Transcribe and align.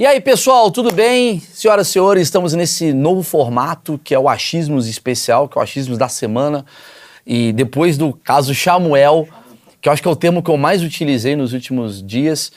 E 0.00 0.06
aí, 0.06 0.18
pessoal, 0.18 0.70
tudo 0.70 0.90
bem? 0.90 1.38
Senhoras 1.40 1.88
e 1.88 1.90
senhores, 1.92 2.22
estamos 2.22 2.54
nesse 2.54 2.90
novo 2.90 3.22
formato 3.22 4.00
que 4.02 4.14
é 4.14 4.18
o 4.18 4.30
Achismos 4.30 4.86
Especial, 4.86 5.46
que 5.46 5.58
é 5.58 5.60
o 5.60 5.62
Achismos 5.62 5.98
da 5.98 6.08
Semana. 6.08 6.64
E 7.26 7.52
depois 7.52 7.98
do 7.98 8.14
caso 8.14 8.54
Samuel, 8.54 9.28
que 9.78 9.90
eu 9.90 9.92
acho 9.92 10.00
que 10.00 10.08
é 10.08 10.10
o 10.10 10.16
termo 10.16 10.42
que 10.42 10.50
eu 10.50 10.56
mais 10.56 10.82
utilizei 10.82 11.36
nos 11.36 11.52
últimos 11.52 12.02
dias, 12.02 12.50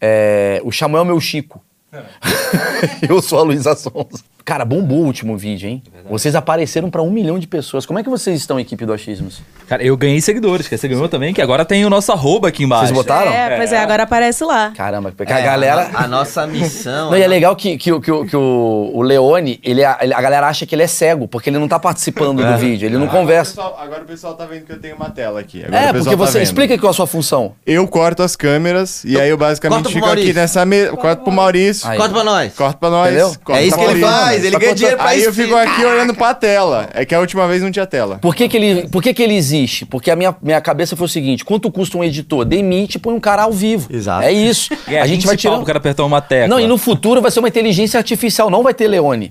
é... 0.00 0.60
o 0.64 0.72
Samuel 0.72 1.04
é 1.04 1.06
meu 1.06 1.20
Chico. 1.20 1.62
eu 3.08 3.22
sou 3.22 3.38
a 3.38 3.42
Luísa 3.42 3.76
Sonza. 3.76 4.24
Cara, 4.48 4.64
bombou 4.64 5.00
o 5.00 5.04
último 5.04 5.36
vídeo, 5.36 5.68
hein? 5.68 5.82
Vocês 6.08 6.34
apareceram 6.34 6.88
pra 6.88 7.02
um 7.02 7.10
milhão 7.10 7.38
de 7.38 7.46
pessoas. 7.46 7.84
Como 7.84 7.98
é 7.98 8.02
que 8.02 8.08
vocês 8.08 8.40
estão, 8.40 8.58
equipe 8.58 8.86
do 8.86 8.94
Achismos? 8.94 9.42
Cara, 9.68 9.82
eu 9.82 9.94
ganhei 9.94 10.18
seguidores, 10.22 10.66
que 10.66 10.74
você 10.74 10.88
ganhou 10.88 11.06
também, 11.06 11.34
que 11.34 11.42
agora 11.42 11.66
tem 11.66 11.84
o 11.84 11.90
nosso 11.90 12.10
arroba 12.12 12.48
aqui 12.48 12.64
embaixo. 12.64 12.86
Vocês 12.86 12.96
botaram? 12.96 13.30
É, 13.30 13.58
pois 13.58 13.70
é, 13.74 13.78
agora 13.78 14.04
aparece 14.04 14.42
lá. 14.44 14.72
Caramba, 14.74 15.12
porque 15.14 15.30
a 15.30 15.40
galera. 15.42 15.90
A, 15.92 16.04
a 16.04 16.08
nossa 16.08 16.46
missão. 16.46 17.10
Não, 17.10 17.18
e 17.18 17.20
é 17.20 17.26
legal 17.26 17.54
que, 17.54 17.76
que, 17.76 17.92
o- 17.92 18.00
que, 18.00 18.10
o- 18.10 18.24
que 18.24 18.34
o, 18.34 18.90
o 18.94 19.02
Leone, 19.02 19.60
ele, 19.62 19.82
é- 19.82 19.96
ele- 20.00 20.14
a 20.14 20.20
galera 20.22 20.48
acha 20.48 20.64
que 20.64 20.74
ele 20.74 20.82
é 20.82 20.86
cego, 20.86 21.28
porque 21.28 21.50
ele 21.50 21.58
não 21.58 21.68
tá 21.68 21.78
participando 21.78 22.42
do 22.42 22.56
vídeo, 22.56 22.86
ele 22.86 22.96
não 22.96 23.02
Agora 23.04 23.18
o 23.18 23.20
conversa. 23.20 23.50
pessoal- 23.54 23.78
agora 23.78 24.02
o 24.02 24.06
pessoal 24.06 24.32
tá 24.34 24.46
vendo 24.46 24.64
que 24.64 24.72
eu 24.72 24.80
tenho 24.80 24.96
uma 24.96 25.10
tela 25.10 25.40
aqui. 25.40 25.62
Agora 25.62 25.76
É, 25.78 25.90
o 25.90 25.94
porque 25.94 26.08
tá 26.08 26.16
você. 26.16 26.32
vendo. 26.38 26.42
Explica 26.44 26.78
qual 26.78 26.88
é 26.88 26.92
a 26.92 26.94
sua 26.94 27.06
função. 27.06 27.52
Eu 27.66 27.86
corto 27.86 28.22
as 28.22 28.34
câmeras 28.34 29.04
e 29.04 29.20
aí 29.20 29.28
eu 29.28 29.36
basicamente 29.36 29.92
fico 29.92 30.06
aqui 30.06 30.32
nessa 30.32 30.64
mesa. 30.64 30.96
Corto 30.96 31.22
pro 31.22 31.32
Maurício. 31.32 31.86
Aí. 31.86 31.98
Corta 31.98 32.14
pra 32.14 32.24
nós. 32.24 32.54
Corta 32.54 32.78
pra 32.78 32.88
nós. 32.88 33.08
Entendeu? 33.08 33.34
É 33.50 33.62
isso 33.62 33.76
que 33.76 33.84
ele 33.84 34.00
Maurício. 34.00 34.37
Ele 34.44 34.58
ganha 34.58 34.74
dinheiro 34.74 34.96
pra 34.96 35.08
Aí 35.08 35.22
eu 35.22 35.32
fico 35.32 35.54
aqui 35.54 35.84
olhando 35.84 36.14
pra 36.14 36.34
tela. 36.34 36.88
É 36.94 37.04
que 37.04 37.14
a 37.14 37.20
última 37.20 37.46
vez 37.46 37.62
não 37.62 37.70
tinha 37.70 37.86
tela. 37.86 38.18
Por 38.18 38.34
que, 38.34 38.48
que, 38.48 38.56
ele, 38.56 38.88
por 38.88 39.02
que, 39.02 39.14
que 39.14 39.22
ele 39.22 39.34
existe? 39.34 39.84
Porque 39.86 40.10
a 40.10 40.16
minha, 40.16 40.34
minha 40.42 40.60
cabeça 40.60 40.96
foi 40.96 41.06
o 41.06 41.08
seguinte: 41.08 41.44
quanto 41.44 41.70
custa 41.70 41.98
um 41.98 42.04
editor? 42.04 42.44
Demite 42.44 42.96
e 42.96 43.00
põe 43.00 43.14
um 43.14 43.20
cara 43.20 43.42
ao 43.42 43.52
vivo. 43.52 43.88
Exato. 43.92 44.24
É 44.24 44.32
isso. 44.32 44.76
É, 44.88 45.00
a 45.02 45.06
gente 45.06 45.26
vai 45.26 45.36
tirar. 45.36 45.58
O 45.58 45.64
cara 45.64 45.78
apertar 45.78 46.04
uma 46.04 46.20
tecla. 46.20 46.48
Não, 46.48 46.58
e 46.58 46.66
no 46.66 46.78
futuro 46.78 47.20
vai 47.20 47.30
ser 47.30 47.40
uma 47.40 47.48
inteligência 47.48 47.98
artificial, 47.98 48.48
não 48.48 48.62
vai 48.62 48.72
ter 48.72 48.88
Leone. 48.88 49.30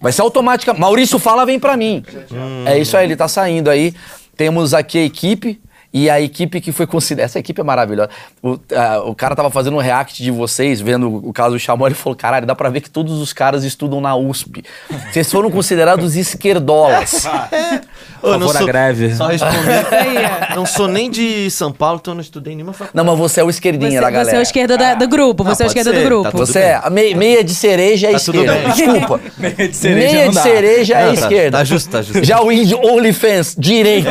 Vai 0.00 0.12
ser 0.12 0.22
automática. 0.22 0.72
Maurício 0.72 1.18
fala, 1.18 1.44
vem 1.44 1.58
pra 1.58 1.76
mim. 1.76 2.02
É 2.64 2.78
isso 2.78 2.96
aí, 2.96 3.06
ele 3.06 3.16
tá 3.16 3.28
saindo 3.28 3.68
aí. 3.68 3.92
Temos 4.36 4.72
aqui 4.72 4.98
a 4.98 5.04
equipe. 5.04 5.60
E 5.96 6.10
a 6.10 6.20
equipe 6.20 6.60
que 6.60 6.72
foi 6.72 6.88
considerada. 6.88 7.24
Essa 7.26 7.38
equipe 7.38 7.60
é 7.60 7.64
maravilhosa. 7.64 8.10
O, 8.42 8.58
ah, 8.74 9.00
o 9.06 9.14
cara 9.14 9.36
tava 9.36 9.48
fazendo 9.48 9.76
um 9.76 9.80
react 9.80 10.20
de 10.24 10.30
vocês, 10.32 10.80
vendo 10.80 11.08
o 11.24 11.32
caso 11.32 11.52
do 11.54 11.58
Chamor, 11.60 11.92
e 11.92 11.94
falou: 11.94 12.16
caralho, 12.16 12.44
dá 12.44 12.54
pra 12.56 12.68
ver 12.68 12.80
que 12.80 12.90
todos 12.90 13.20
os 13.20 13.32
caras 13.32 13.62
estudam 13.62 14.00
na 14.00 14.16
USP. 14.16 14.64
Vocês 15.12 15.30
foram 15.30 15.52
considerados 15.52 16.16
esquerdolas. 16.16 17.24
Ô, 18.20 18.26
Por 18.38 18.40
favor, 18.40 18.56
a 18.56 18.64
greve. 18.64 19.14
Só 19.14 19.28
responder. 19.28 19.84
Ó. 20.52 20.56
não 20.56 20.66
sou 20.66 20.88
nem 20.88 21.10
de 21.10 21.48
São 21.50 21.70
Paulo, 21.70 21.98
então 22.00 22.12
eu 22.12 22.16
não 22.16 22.22
estudei 22.22 22.54
nenhuma 22.56 22.72
faculdade. 22.72 22.96
Não, 22.96 23.04
mas 23.04 23.18
você 23.18 23.40
é 23.40 23.44
o 23.44 23.50
esquerdinha 23.50 23.90
Você, 23.92 24.00
da 24.00 24.06
você 24.06 24.12
galera. 24.12 24.36
é 24.36 24.40
o 24.40 24.42
esquerdo 24.42 24.76
da- 24.78 24.94
do 24.94 25.06
grupo, 25.08 25.44
você 25.44 25.62
é 25.62 25.66
o 25.66 25.68
pode 25.68 25.78
esquerdo 25.78 25.94
do 25.94 26.00
ser, 26.00 26.04
grupo. 26.06 26.30
tá 26.32 26.38
Você 26.38 26.58
é 26.58 26.80
a 26.82 26.90
mei- 26.90 27.14
meia 27.14 27.44
de 27.44 27.54
cereja 27.54 28.08
é 28.08 28.10
Tá 28.12 28.16
esquerda. 28.16 28.52
bem. 28.54 28.70
Desculpa. 28.72 29.20
Meia 29.38 29.68
de 29.68 29.76
cereja 29.76 30.12
Meia 30.12 30.24
não 30.24 30.32
de 30.32 30.40
cereja 30.40 30.94
é 30.94 31.06
Não, 31.06 31.14
tá- 31.14 31.20
esquerda. 31.20 31.58
tá 31.58 31.64
justo, 31.64 31.90
tá 31.90 32.02
justo. 32.02 32.24
Já 32.24 32.40
o 32.40 32.50
índio 32.50 32.78
OnlyFans, 32.82 33.54
direita. 33.58 34.10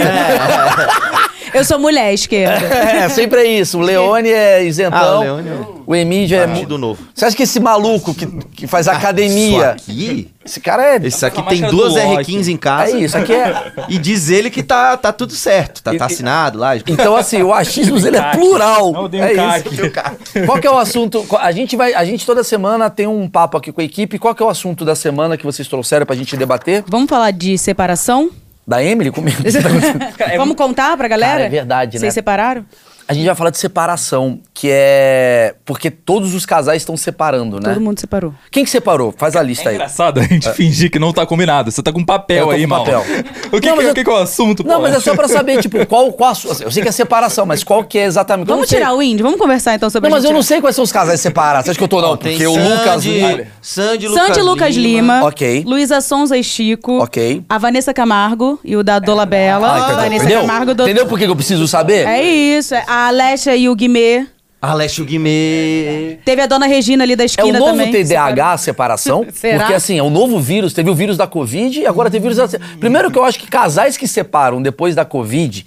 Eu 1.53 1.63
sou 1.63 1.77
mulher 1.79 2.13
esquerda. 2.13 2.63
É, 2.93 3.09
sempre 3.09 3.41
é 3.41 3.45
isso. 3.59 3.77
O 3.79 3.81
Leone 3.81 4.29
é 4.29 4.63
isentão. 4.63 4.97
Ah, 4.99 5.19
o 5.19 5.21
Leone 5.21 5.49
é 5.49 5.53
O 5.85 5.95
Emílio 5.95 6.37
é. 6.37 6.45
Partido 6.47 6.77
Novo. 6.77 7.03
Você 7.13 7.25
acha 7.25 7.35
que 7.35 7.43
esse 7.43 7.59
maluco 7.59 8.13
que, 8.13 8.25
que 8.25 8.67
faz 8.67 8.87
academia. 8.87 9.75
Isso 9.77 9.89
aqui? 9.91 10.31
Esse 10.45 10.59
cara 10.59 10.95
é. 10.95 10.99
Esse 11.05 11.25
aqui 11.25 11.41
tem 11.43 11.61
duas 11.61 11.93
do 11.93 11.99
Loki. 12.03 12.31
R15 12.33 12.47
em 12.49 12.55
É 12.55 12.57
casa. 12.57 12.97
isso, 12.97 13.17
aqui 13.17 13.33
é. 13.33 13.71
E 13.89 13.97
diz 13.97 14.29
ele 14.29 14.49
que 14.49 14.61
tá, 14.63 14.95
tá 14.97 15.11
tudo 15.13 15.33
certo. 15.33 15.81
Tá, 15.81 15.95
tá 15.95 16.05
assinado 16.05 16.59
lá. 16.59 16.75
Então, 16.77 17.15
assim, 17.15 17.41
o 17.41 17.53
achismo 17.53 17.97
ele 18.05 18.17
é 18.17 18.31
plural. 18.35 18.91
Não, 18.91 19.09
tem 19.09 19.21
um 19.21 19.23
é 19.23 19.35
caque. 19.35 19.73
isso. 19.73 20.45
Qual 20.45 20.59
que 20.59 20.67
é 20.67 20.71
o 20.71 20.77
assunto? 20.77 21.25
A 21.39 21.51
gente 21.51 21.75
vai. 21.75 21.93
A 21.93 22.03
gente 22.05 22.25
toda 22.25 22.43
semana 22.43 22.89
tem 22.89 23.07
um 23.07 23.27
papo 23.29 23.57
aqui 23.57 23.71
com 23.71 23.81
a 23.81 23.83
equipe. 23.83 24.19
Qual 24.19 24.33
que 24.35 24.43
é 24.43 24.45
o 24.45 24.49
assunto 24.49 24.83
da 24.85 24.95
semana 24.95 25.37
que 25.37 25.45
vocês 25.45 25.67
trouxeram 25.67 26.05
pra 26.05 26.15
gente 26.15 26.35
debater? 26.37 26.83
Vamos 26.87 27.09
falar 27.09 27.31
de 27.31 27.57
separação? 27.57 28.29
Da 28.65 28.83
Emily 28.83 29.11
comigo? 29.11 29.37
Vamos 30.37 30.55
contar 30.55 30.95
pra 30.97 31.07
galera? 31.07 31.33
Cara, 31.33 31.43
é 31.45 31.49
verdade, 31.49 31.91
Vocês 31.99 32.03
né? 32.03 32.11
separaram? 32.11 32.65
A 33.07 33.13
gente 33.13 33.25
vai 33.25 33.35
falar 33.35 33.49
de 33.49 33.57
separação, 33.57 34.39
que 34.53 34.69
é. 34.71 35.55
Porque 35.65 35.91
todos 35.91 36.33
os 36.33 36.45
casais 36.45 36.81
estão 36.81 36.95
separando, 36.95 37.59
né? 37.59 37.73
Todo 37.73 37.81
mundo 37.81 37.99
separou. 37.99 38.33
Quem 38.49 38.63
que 38.63 38.69
separou? 38.69 39.13
Faz 39.17 39.35
a 39.35 39.41
lista 39.43 39.65
É 39.65 39.69
aí. 39.69 39.75
engraçado 39.75 40.19
a 40.19 40.23
gente 40.23 40.49
fingir 40.53 40.89
que 40.89 40.97
não 40.99 41.11
tá 41.11 41.25
combinado. 41.25 41.69
Você 41.71 41.83
tá 41.83 41.91
com 41.91 42.03
papel 42.03 42.49
aí, 42.49 42.61
com 42.63 42.69
mal. 42.69 42.85
papel. 42.85 43.03
O 43.53 43.59
que, 43.61 43.69
Não, 43.69 43.77
que, 43.77 43.83
eu- 43.83 43.93
que 43.93 44.03
que 44.03 44.09
é 44.09 44.13
o 44.13 44.15
assunto, 44.17 44.63
Não, 44.65 44.77
pô? 44.77 44.81
mas 44.83 44.95
é 44.95 44.99
só 44.99 45.15
pra 45.15 45.27
saber, 45.27 45.61
tipo, 45.61 45.85
qual, 45.85 46.11
qual 46.13 46.31
a 46.31 46.33
sua- 46.35 46.55
Eu 46.61 46.71
sei 46.71 46.81
que 46.81 46.89
é 46.89 46.91
separação, 46.91 47.45
mas 47.45 47.63
qual 47.63 47.83
que 47.83 47.99
é 47.99 48.05
exatamente. 48.05 48.47
Vamos 48.47 48.67
tirar 48.69 48.93
o 48.93 49.01
índio? 49.03 49.23
Vamos 49.23 49.39
conversar 49.39 49.75
então 49.75 49.89
sobre 49.89 50.09
Não, 50.09 50.15
mas 50.15 50.23
eu 50.25 50.31
não 50.33 50.41
sei 50.41 50.59
quais 50.61 50.75
são 50.75 50.83
os 50.83 50.91
casais 50.91 51.19
separados. 51.21 51.65
Você 51.65 51.71
acha 51.71 51.77
que 51.77 51.83
eu 51.83 51.87
tô, 51.87 52.01
não? 52.01 52.17
Porque 52.17 52.47
o 52.47 52.53
Lucas. 52.55 53.03
Sandy, 53.03 53.47
Sandy, 53.61 54.07
Lucas, 54.07 54.27
Sandy 54.27 54.41
Lucas 54.41 54.75
Lima, 54.75 55.23
Ok. 55.25 55.63
Luísa 55.67 56.01
Sonza 56.01 56.37
e 56.37 56.43
Chico, 56.43 56.99
Ok. 57.03 57.43
a 57.47 57.57
Vanessa 57.57 57.93
Camargo 57.93 58.59
e 58.63 58.75
o 58.75 58.83
da 58.83 58.97
Dolabella. 58.97 59.67
Ah, 59.71 59.77
entendeu? 59.77 59.95
Vanessa 59.97 60.15
Entendeu? 60.25 60.41
Camargo 60.41 60.73
do... 60.73 60.83
Entendeu 60.83 61.05
por 61.05 61.19
que 61.19 61.25
que 61.25 61.31
eu 61.31 61.35
preciso 61.35 61.67
saber? 61.67 62.07
É 62.07 62.21
isso, 62.23 62.73
é 62.73 62.83
a 62.93 63.07
Alexia 63.07 63.55
e 63.55 63.67
o 63.67 63.75
Guimê. 63.75 64.27
Alessio 64.61 65.03
Guimê. 65.03 66.19
Teve 66.23 66.41
a 66.41 66.45
dona 66.45 66.67
Regina 66.67 67.03
ali 67.03 67.17
da 67.17 67.23
É 67.23 67.25
o 67.25 67.27
esquina 67.27 67.59
novo 67.59 67.71
também. 67.71 67.91
TDAH 67.91 68.53
a 68.53 68.57
separação? 68.57 69.25
Será? 69.33 69.59
Porque 69.59 69.73
assim, 69.73 69.97
é 69.97 70.03
o 70.03 70.09
novo 70.09 70.39
vírus. 70.39 70.71
Teve 70.73 70.89
o 70.89 70.95
vírus 70.95 71.17
da 71.17 71.27
Covid 71.27 71.81
e 71.81 71.85
agora 71.85 72.09
teve 72.09 72.25
o 72.25 72.31
vírus 72.33 72.51
da... 72.51 72.59
Primeiro 72.79 73.11
que 73.11 73.17
eu 73.17 73.25
acho 73.25 73.39
que 73.39 73.47
casais 73.47 73.97
que 73.97 74.07
separam 74.07 74.61
depois 74.61 74.95
da 74.95 75.03
Covid, 75.03 75.65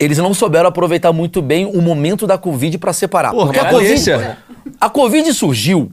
eles 0.00 0.18
não 0.18 0.34
souberam 0.34 0.68
aproveitar 0.68 1.12
muito 1.12 1.40
bem 1.40 1.66
o 1.66 1.80
momento 1.80 2.26
da 2.26 2.36
Covid 2.36 2.78
pra 2.78 2.92
separar. 2.92 3.30
Porra, 3.30 3.52
Porque 3.52 3.60
a 3.60 3.70
Covid, 3.70 4.36
a 4.80 4.90
Covid 4.90 5.32
surgiu 5.34 5.92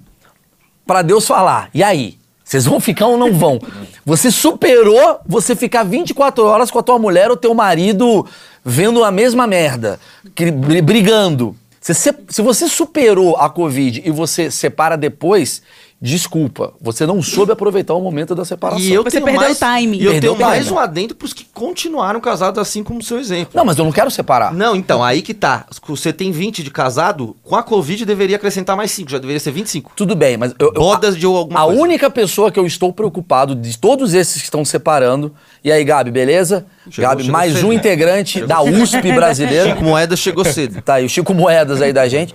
pra 0.87 1.03
Deus 1.03 1.27
falar. 1.27 1.69
E 1.71 1.83
aí? 1.83 2.17
Vocês 2.43 2.65
vão 2.65 2.79
ficar 2.79 3.05
ou 3.05 3.15
não 3.15 3.31
vão? 3.31 3.59
Você 4.03 4.31
superou 4.31 5.19
você 5.27 5.55
ficar 5.55 5.83
24 5.83 6.43
horas 6.43 6.71
com 6.71 6.79
a 6.79 6.81
tua 6.81 6.97
mulher 6.97 7.29
ou 7.29 7.37
teu 7.37 7.53
marido 7.53 8.25
vendo 8.63 9.03
a 9.03 9.11
mesma 9.11 9.45
merda, 9.47 9.99
que- 10.35 10.51
bri- 10.51 10.81
brigando. 10.81 11.55
Se, 11.81 11.93
se 11.93 12.41
você 12.41 12.67
superou 12.67 13.35
a 13.37 13.49
Covid 13.49 14.01
e 14.05 14.11
você 14.11 14.51
separa 14.51 14.97
depois, 14.97 15.61
desculpa, 16.01 16.73
você 16.81 17.05
não 17.05 17.21
soube 17.21 17.51
aproveitar 17.51 17.93
o 17.93 18.01
momento 18.01 18.33
da 18.33 18.45
separação. 18.45 18.81
E 18.81 18.93
eu 18.93 19.03
Você 19.03 19.11
tenho 19.11 19.25
perdeu 19.25 19.41
mais, 19.41 19.57
o 19.57 19.59
timing. 19.59 19.97
E 19.97 20.05
eu 20.05 20.11
Perdeu 20.13 20.33
tenho 20.35 20.45
o 20.47 20.49
mais 20.49 20.71
um 20.71 20.79
adendo 20.79 21.13
pros 21.13 21.33
que 21.33 21.45
continuaram 21.53 22.21
casados 22.21 22.59
assim 22.59 22.83
como 22.83 22.99
o 22.99 23.03
seu 23.03 23.19
exemplo. 23.19 23.51
Não, 23.53 23.65
mas 23.65 23.77
eu 23.77 23.83
não 23.85 23.91
quero 23.91 24.09
separar. 24.09 24.53
Não, 24.53 24.75
então, 24.75 25.03
aí 25.03 25.21
que 25.21 25.33
tá. 25.33 25.65
Você 25.87 26.13
tem 26.13 26.31
20 26.31 26.63
de 26.63 26.71
casado, 26.71 27.35
com 27.43 27.55
a 27.55 27.63
Covid 27.63 28.05
deveria 28.05 28.35
acrescentar 28.37 28.77
mais 28.77 28.91
5, 28.91 29.09
já 29.11 29.17
deveria 29.17 29.39
ser 29.39 29.51
25. 29.51 29.91
Tudo 29.95 30.15
bem, 30.15 30.37
mas 30.37 30.53
eu, 30.57 30.67
eu- 30.67 30.73
Bodas 30.73 31.17
de 31.17 31.25
alguma 31.25 31.59
a 31.61 31.65
coisa. 31.65 31.81
única 31.81 32.09
pessoa 32.09 32.51
que 32.51 32.59
eu 32.59 32.65
estou 32.65 32.93
preocupado 32.93 33.53
de 33.55 33.77
todos 33.77 34.13
esses 34.13 34.37
que 34.37 34.43
estão 34.45 34.63
separando. 34.63 35.33
E 35.63 35.71
aí, 35.71 35.83
Gabi, 35.83 36.11
beleza? 36.11 36.65
Chegou- 36.89 37.09
Gabi, 37.09 37.23
chegou 37.23 37.37
mais 37.37 37.53
cedo, 37.53 37.65
um 37.65 37.69
né? 37.69 37.75
integrante 37.75 38.45
da 38.45 38.61
USP 38.61 39.11
brasileira. 39.11 39.69
Chico 39.71 39.83
Moeda 39.83 40.15
chegou 40.15 40.45
cedo. 40.45 40.81
Tá 40.81 40.95
aí, 40.95 41.05
o 41.05 41.09
Chico 41.09 41.33
Moedas 41.33 41.81
aí 41.81 41.91
da 41.91 42.07
gente. 42.07 42.33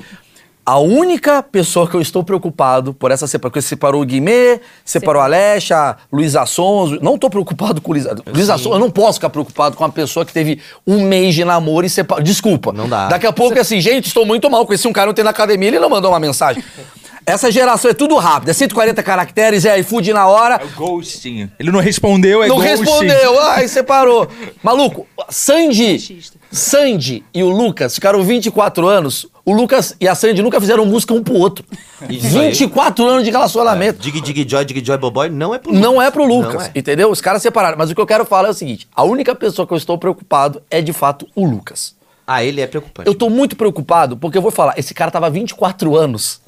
A 0.67 0.79
única 0.79 1.43
pessoa 1.43 1.87
que 1.87 1.95
eu 1.95 2.01
estou 2.01 2.25
preocupado 2.25 2.95
por 2.95 3.11
essa 3.11 3.27
separação, 3.27 3.51
porque 3.51 3.61
separou 3.61 4.01
o 4.01 4.05
Guimê, 4.05 4.61
separou 4.83 5.21
a 5.21 5.27
Alexa, 5.27 5.77
a 5.77 5.97
Luísa 6.11 6.47
Sonzo. 6.47 6.99
Não 7.03 7.19
tô 7.19 7.29
preocupado 7.29 7.83
com 7.83 7.93
Luísa. 7.93 8.17
Luísa 8.27 8.57
Sonzo, 8.57 8.77
eu 8.77 8.79
não 8.79 8.91
posso 8.91 9.19
ficar 9.19 9.29
preocupado 9.29 9.77
com 9.77 9.85
uma 9.85 9.93
pessoa 9.93 10.25
que 10.25 10.33
teve 10.33 10.61
um 10.87 11.07
mês 11.07 11.35
de 11.35 11.45
namoro 11.45 11.85
e 11.85 11.91
separou. 11.91 12.25
Desculpa. 12.25 12.73
Não 12.73 12.89
dá. 12.89 13.09
Daqui 13.09 13.27
a 13.27 13.33
pouco 13.33 13.59
é 13.59 13.61
assim, 13.61 13.79
gente, 13.81 14.07
estou 14.07 14.25
muito 14.25 14.49
mal. 14.49 14.65
Conheci 14.65 14.89
um 14.89 14.93
cara 14.93 15.11
ontem 15.11 15.23
na 15.23 15.31
academia, 15.31 15.69
ele 15.69 15.79
não 15.79 15.91
mandou 15.91 16.11
uma 16.11 16.21
mensagem. 16.21 16.65
Essa 17.27 17.51
geração 17.51 17.91
é 17.91 17.95
tudo 17.95 18.17
rápido, 18.17 18.51
é 18.51 18.53
140 18.53 19.03
caracteres, 19.03 19.65
é 19.65 19.79
iFood 19.79 20.13
na 20.13 20.27
hora. 20.27 20.57
É 20.61 20.65
o 20.65 20.69
ghosting. 20.71 21.51
Ele 21.59 21.71
não 21.71 21.81
respondeu, 21.81 22.43
é 22.43 22.49
Não 22.49 22.57
ghosting. 22.57 22.71
respondeu, 22.71 23.41
ai, 23.49 23.67
separou. 23.67 24.29
Maluco, 24.63 25.07
Sandy, 25.31 26.21
Sandy 26.53 27.25
e 27.33 27.43
o 27.43 27.49
Lucas 27.49 27.95
ficaram 27.95 28.23
24 28.23 28.87
anos. 28.87 29.27
O 29.45 29.53
Lucas 29.53 29.95
e 30.01 30.07
a 30.07 30.15
Sandy 30.15 30.43
nunca 30.43 30.61
fizeram 30.61 30.85
música 30.87 31.15
um 31.15 31.23
pro 31.23 31.35
outro. 31.35 31.65
Isso 32.09 32.39
aí. 32.39 32.49
24 32.49 33.07
anos 33.07 33.25
de 33.25 33.31
relacionamento. 33.31 34.01
Dig 34.01 34.21
Dig 34.21 34.47
Joy, 34.49 34.65
Dig 34.65 34.85
Joy 34.85 34.99
Boboy 34.99 35.29
não 35.31 35.55
é 35.55 35.59
pro 35.59 35.73
Não 35.73 36.01
é 36.01 36.11
pro 36.11 36.25
Lucas, 36.25 36.55
Não 36.55 36.61
é. 36.63 36.73
entendeu? 36.75 37.11
Os 37.11 37.21
caras 37.21 37.41
separaram. 37.43 37.77
Mas 37.79 37.91
o 37.91 37.95
que 37.95 38.01
eu 38.01 38.07
quero 38.07 38.25
falar 38.25 38.49
é 38.49 38.51
o 38.51 38.55
seguinte: 38.55 38.87
a 38.95 39.03
única 39.03 39.35
pessoa 39.35 39.67
que 39.67 39.73
eu 39.73 39.79
estou 39.79 39.97
preocupado 39.99 40.63
é 40.71 40.81
de 40.83 40.93
fato 40.93 41.27
o 41.35 41.47
Lucas. 41.47 41.95
Ah, 42.27 42.43
ele 42.43 42.61
é 42.61 42.67
preocupante. 42.67 43.07
Eu 43.07 43.15
tô 43.15 43.29
muito 43.29 43.55
preocupado 43.57 44.17
porque 44.17 44.39
eu 44.39 44.43
vou 44.43 44.51
falar, 44.51 44.75
esse 44.79 44.95
cara 44.95 45.11
tava 45.11 45.29
24 45.29 45.95
anos 45.95 46.41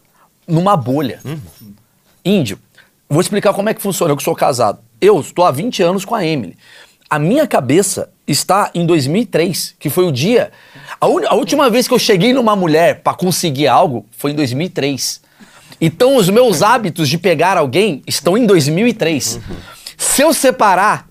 numa 0.46 0.76
bolha. 0.76 1.20
Índio. 2.24 2.58
Vou 3.08 3.20
explicar 3.20 3.52
como 3.52 3.68
é 3.68 3.74
que 3.74 3.80
funciona, 3.82 4.12
eu 4.12 4.16
que 4.16 4.22
sou 4.22 4.34
casado. 4.34 4.78
Eu 5.00 5.20
estou 5.20 5.44
há 5.44 5.50
20 5.50 5.82
anos 5.82 6.04
com 6.04 6.14
a 6.14 6.24
Emily. 6.24 6.56
A 7.08 7.18
minha 7.20 7.46
cabeça 7.46 8.10
está 8.26 8.70
em 8.74 8.84
2003, 8.84 9.76
que 9.78 9.88
foi 9.88 10.04
o 10.06 10.10
dia. 10.10 10.50
A, 11.00 11.06
uni- 11.06 11.26
a 11.26 11.34
última 11.34 11.70
vez 11.70 11.86
que 11.86 11.94
eu 11.94 11.98
cheguei 12.00 12.32
numa 12.32 12.56
mulher 12.56 13.00
pra 13.02 13.14
conseguir 13.14 13.68
algo 13.68 14.04
foi 14.10 14.32
em 14.32 14.34
2003. 14.34 15.20
Então 15.80 16.16
os 16.16 16.28
meus 16.28 16.62
hábitos 16.62 17.08
de 17.08 17.16
pegar 17.18 17.56
alguém 17.56 18.02
estão 18.08 18.36
em 18.36 18.44
2003. 18.44 19.38
Se 19.96 20.22
eu 20.22 20.34
separar, 20.34 21.05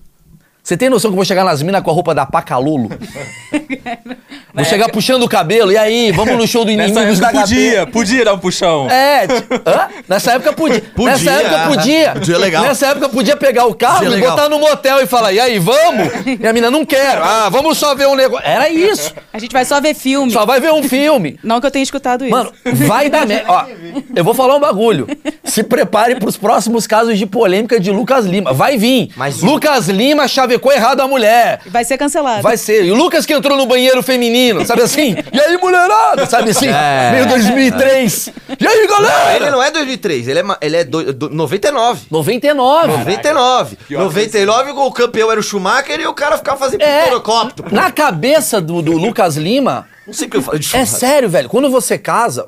Você 0.66 0.76
tem 0.76 0.90
noção 0.90 1.12
que 1.12 1.12
eu 1.12 1.16
vou 1.16 1.24
chegar 1.24 1.44
nas 1.44 1.62
minas 1.62 1.80
com 1.80 1.92
a 1.92 1.94
roupa 1.94 2.12
da 2.12 2.26
Pacalolo? 2.26 2.88
vou 4.52 4.64
chegar 4.64 4.88
puxando 4.88 5.22
o 5.22 5.28
cabelo, 5.28 5.70
e 5.70 5.76
aí, 5.76 6.10
vamos 6.10 6.36
no 6.36 6.44
show 6.44 6.64
do 6.64 6.72
Nessa 6.72 6.90
Inimigos 6.90 7.20
da 7.20 7.28
época 7.28 7.42
podia, 7.42 7.86
podia 7.86 8.24
dar 8.24 8.34
um 8.34 8.38
puxão. 8.40 8.90
É, 8.90 9.26
hã? 9.64 9.88
nessa 10.08 10.32
época 10.32 10.52
podia. 10.52 10.82
Podia, 10.96 11.12
Nessa 11.12 11.30
época 11.30 11.68
podia. 11.68 12.12
podia 12.12 12.38
legal. 12.38 12.64
Nessa 12.64 12.86
época 12.86 13.08
podia 13.08 13.36
pegar 13.36 13.66
o 13.66 13.74
carro 13.74 13.98
Podia 13.98 14.08
e 14.08 14.14
legal. 14.14 14.34
botar 14.34 14.48
no 14.48 14.58
motel 14.58 15.00
e 15.02 15.06
falar, 15.06 15.32
e 15.32 15.38
aí, 15.38 15.58
vamos? 15.58 16.08
E 16.40 16.46
a 16.46 16.52
mina, 16.52 16.70
não 16.70 16.84
quero. 16.84 17.22
Ah, 17.22 17.48
vamos 17.48 17.78
só 17.78 17.94
ver 17.94 18.08
um 18.08 18.16
negócio. 18.16 18.44
Era 18.46 18.68
isso. 18.68 19.14
A 19.32 19.38
gente 19.38 19.52
vai 19.52 19.64
só 19.64 19.80
ver 19.80 19.94
filme. 19.94 20.32
Só 20.32 20.44
vai 20.46 20.58
ver 20.58 20.72
um 20.72 20.82
filme. 20.82 21.38
Não 21.44 21.60
que 21.60 21.66
eu 21.66 21.70
tenha 21.70 21.82
escutado 21.82 22.24
isso. 22.24 22.30
Mano, 22.32 22.50
vai 22.64 23.08
dar 23.10 23.26
merda. 23.26 23.44
Ó, 23.52 23.66
eu 24.14 24.24
vou 24.24 24.34
falar 24.34 24.56
um 24.56 24.60
bagulho. 24.60 25.06
Se 25.44 25.62
prepare 25.62 26.16
pros 26.16 26.36
próximos 26.36 26.86
casos 26.86 27.18
de 27.18 27.26
polêmica 27.26 27.78
de 27.78 27.90
Lucas 27.90 28.24
Lima. 28.24 28.52
Vai 28.52 28.78
vir. 28.78 29.10
Mas 29.16 29.42
Lucas 29.42 29.88
Lima 29.88 30.26
chavecou 30.56 30.72
errado 30.72 31.00
a 31.00 31.08
mulher. 31.08 31.60
Vai 31.66 31.84
ser 31.84 31.96
cancelado. 31.98 32.42
Vai 32.42 32.56
ser. 32.56 32.84
E 32.84 32.90
o 32.90 32.94
Lucas 32.94 33.24
que 33.26 33.32
entrou 33.32 33.56
no 33.56 33.66
banheiro 33.66 34.02
feminino, 34.02 34.64
sabe 34.64 34.82
assim? 34.82 35.16
E 35.32 35.40
aí, 35.40 35.56
mulherada? 35.58 36.26
Sabe 36.26 36.50
assim? 36.50 36.68
É. 36.68 37.10
Meio 37.12 37.26
2003. 37.28 38.30
E 38.58 38.66
aí, 38.66 38.86
galera? 38.86 39.36
Ele 39.36 39.50
não 39.50 39.62
é 39.62 39.70
2003, 39.70 40.28
ele 40.28 40.40
é, 40.40 40.44
ele 40.60 40.76
é 40.78 40.84
do, 40.84 41.12
do- 41.12 41.30
99. 41.30 42.06
99. 42.10 42.88
99. 42.98 43.76
Pior 43.88 43.98
que 43.98 44.04
99 44.04 44.70
o 44.72 44.92
campeão 44.92 45.30
era 45.30 45.38
o 45.40 45.42
Schumacher 45.42 46.00
e 46.00 46.06
o 46.06 46.14
cara 46.14 46.36
ficava 46.38 46.58
fazendo 46.58 46.82
É. 46.82 47.06
Na 47.70 47.90
cabeça 47.90 48.60
do, 48.60 48.80
do 48.82 48.92
Lucas 48.92 49.36
Lima, 49.36 49.86
Não 50.06 50.14
sei 50.14 50.28
o 50.28 50.30
que 50.30 50.36
eu 50.36 50.42
falo 50.42 50.58
de 50.58 50.76
é 50.76 50.84
sério, 50.84 51.28
velho. 51.28 51.48
Quando 51.48 51.68
você 51.68 51.98
casa, 51.98 52.46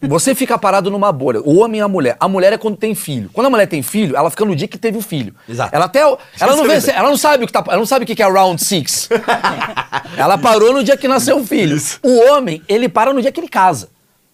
você 0.00 0.34
fica 0.34 0.56
parado 0.56 0.90
numa 0.90 1.10
bolha. 1.10 1.40
O 1.40 1.58
homem 1.58 1.80
e 1.80 1.82
a 1.82 1.88
mulher. 1.88 2.16
A 2.20 2.28
mulher 2.28 2.52
é 2.52 2.58
quando 2.58 2.76
tem 2.76 2.94
filho. 2.94 3.28
Quando 3.32 3.48
a 3.48 3.50
mulher 3.50 3.66
tem 3.66 3.82
filho, 3.82 4.16
ela 4.16 4.30
fica 4.30 4.44
no 4.44 4.54
dia 4.54 4.68
que 4.68 4.78
teve 4.78 4.96
o 4.96 5.02
filho. 5.02 5.34
Exato. 5.48 5.74
Ela 5.74 5.86
até. 5.86 6.00
Ela 6.00 6.56
não, 6.56 6.64
vê, 6.64 6.90
ela 6.90 7.08
não 7.08 7.16
sabe 7.16 7.44
o 7.44 7.46
que 7.46 7.52
tá. 7.52 7.64
Ela 7.66 7.78
não 7.78 7.86
sabe 7.86 8.04
o 8.04 8.06
que 8.06 8.14
que 8.14 8.22
é 8.22 8.30
round 8.30 8.62
six. 8.62 9.08
ela 10.16 10.38
parou 10.38 10.72
no 10.72 10.84
dia 10.84 10.96
que 10.96 11.08
nasceu 11.08 11.38
o 11.38 11.44
filho. 11.44 11.76
O 12.02 12.30
homem, 12.30 12.62
ele 12.68 12.88
para 12.88 13.12
no 13.12 13.20
dia 13.20 13.32
que 13.32 13.40
ele 13.40 13.48
casa. 13.48 13.88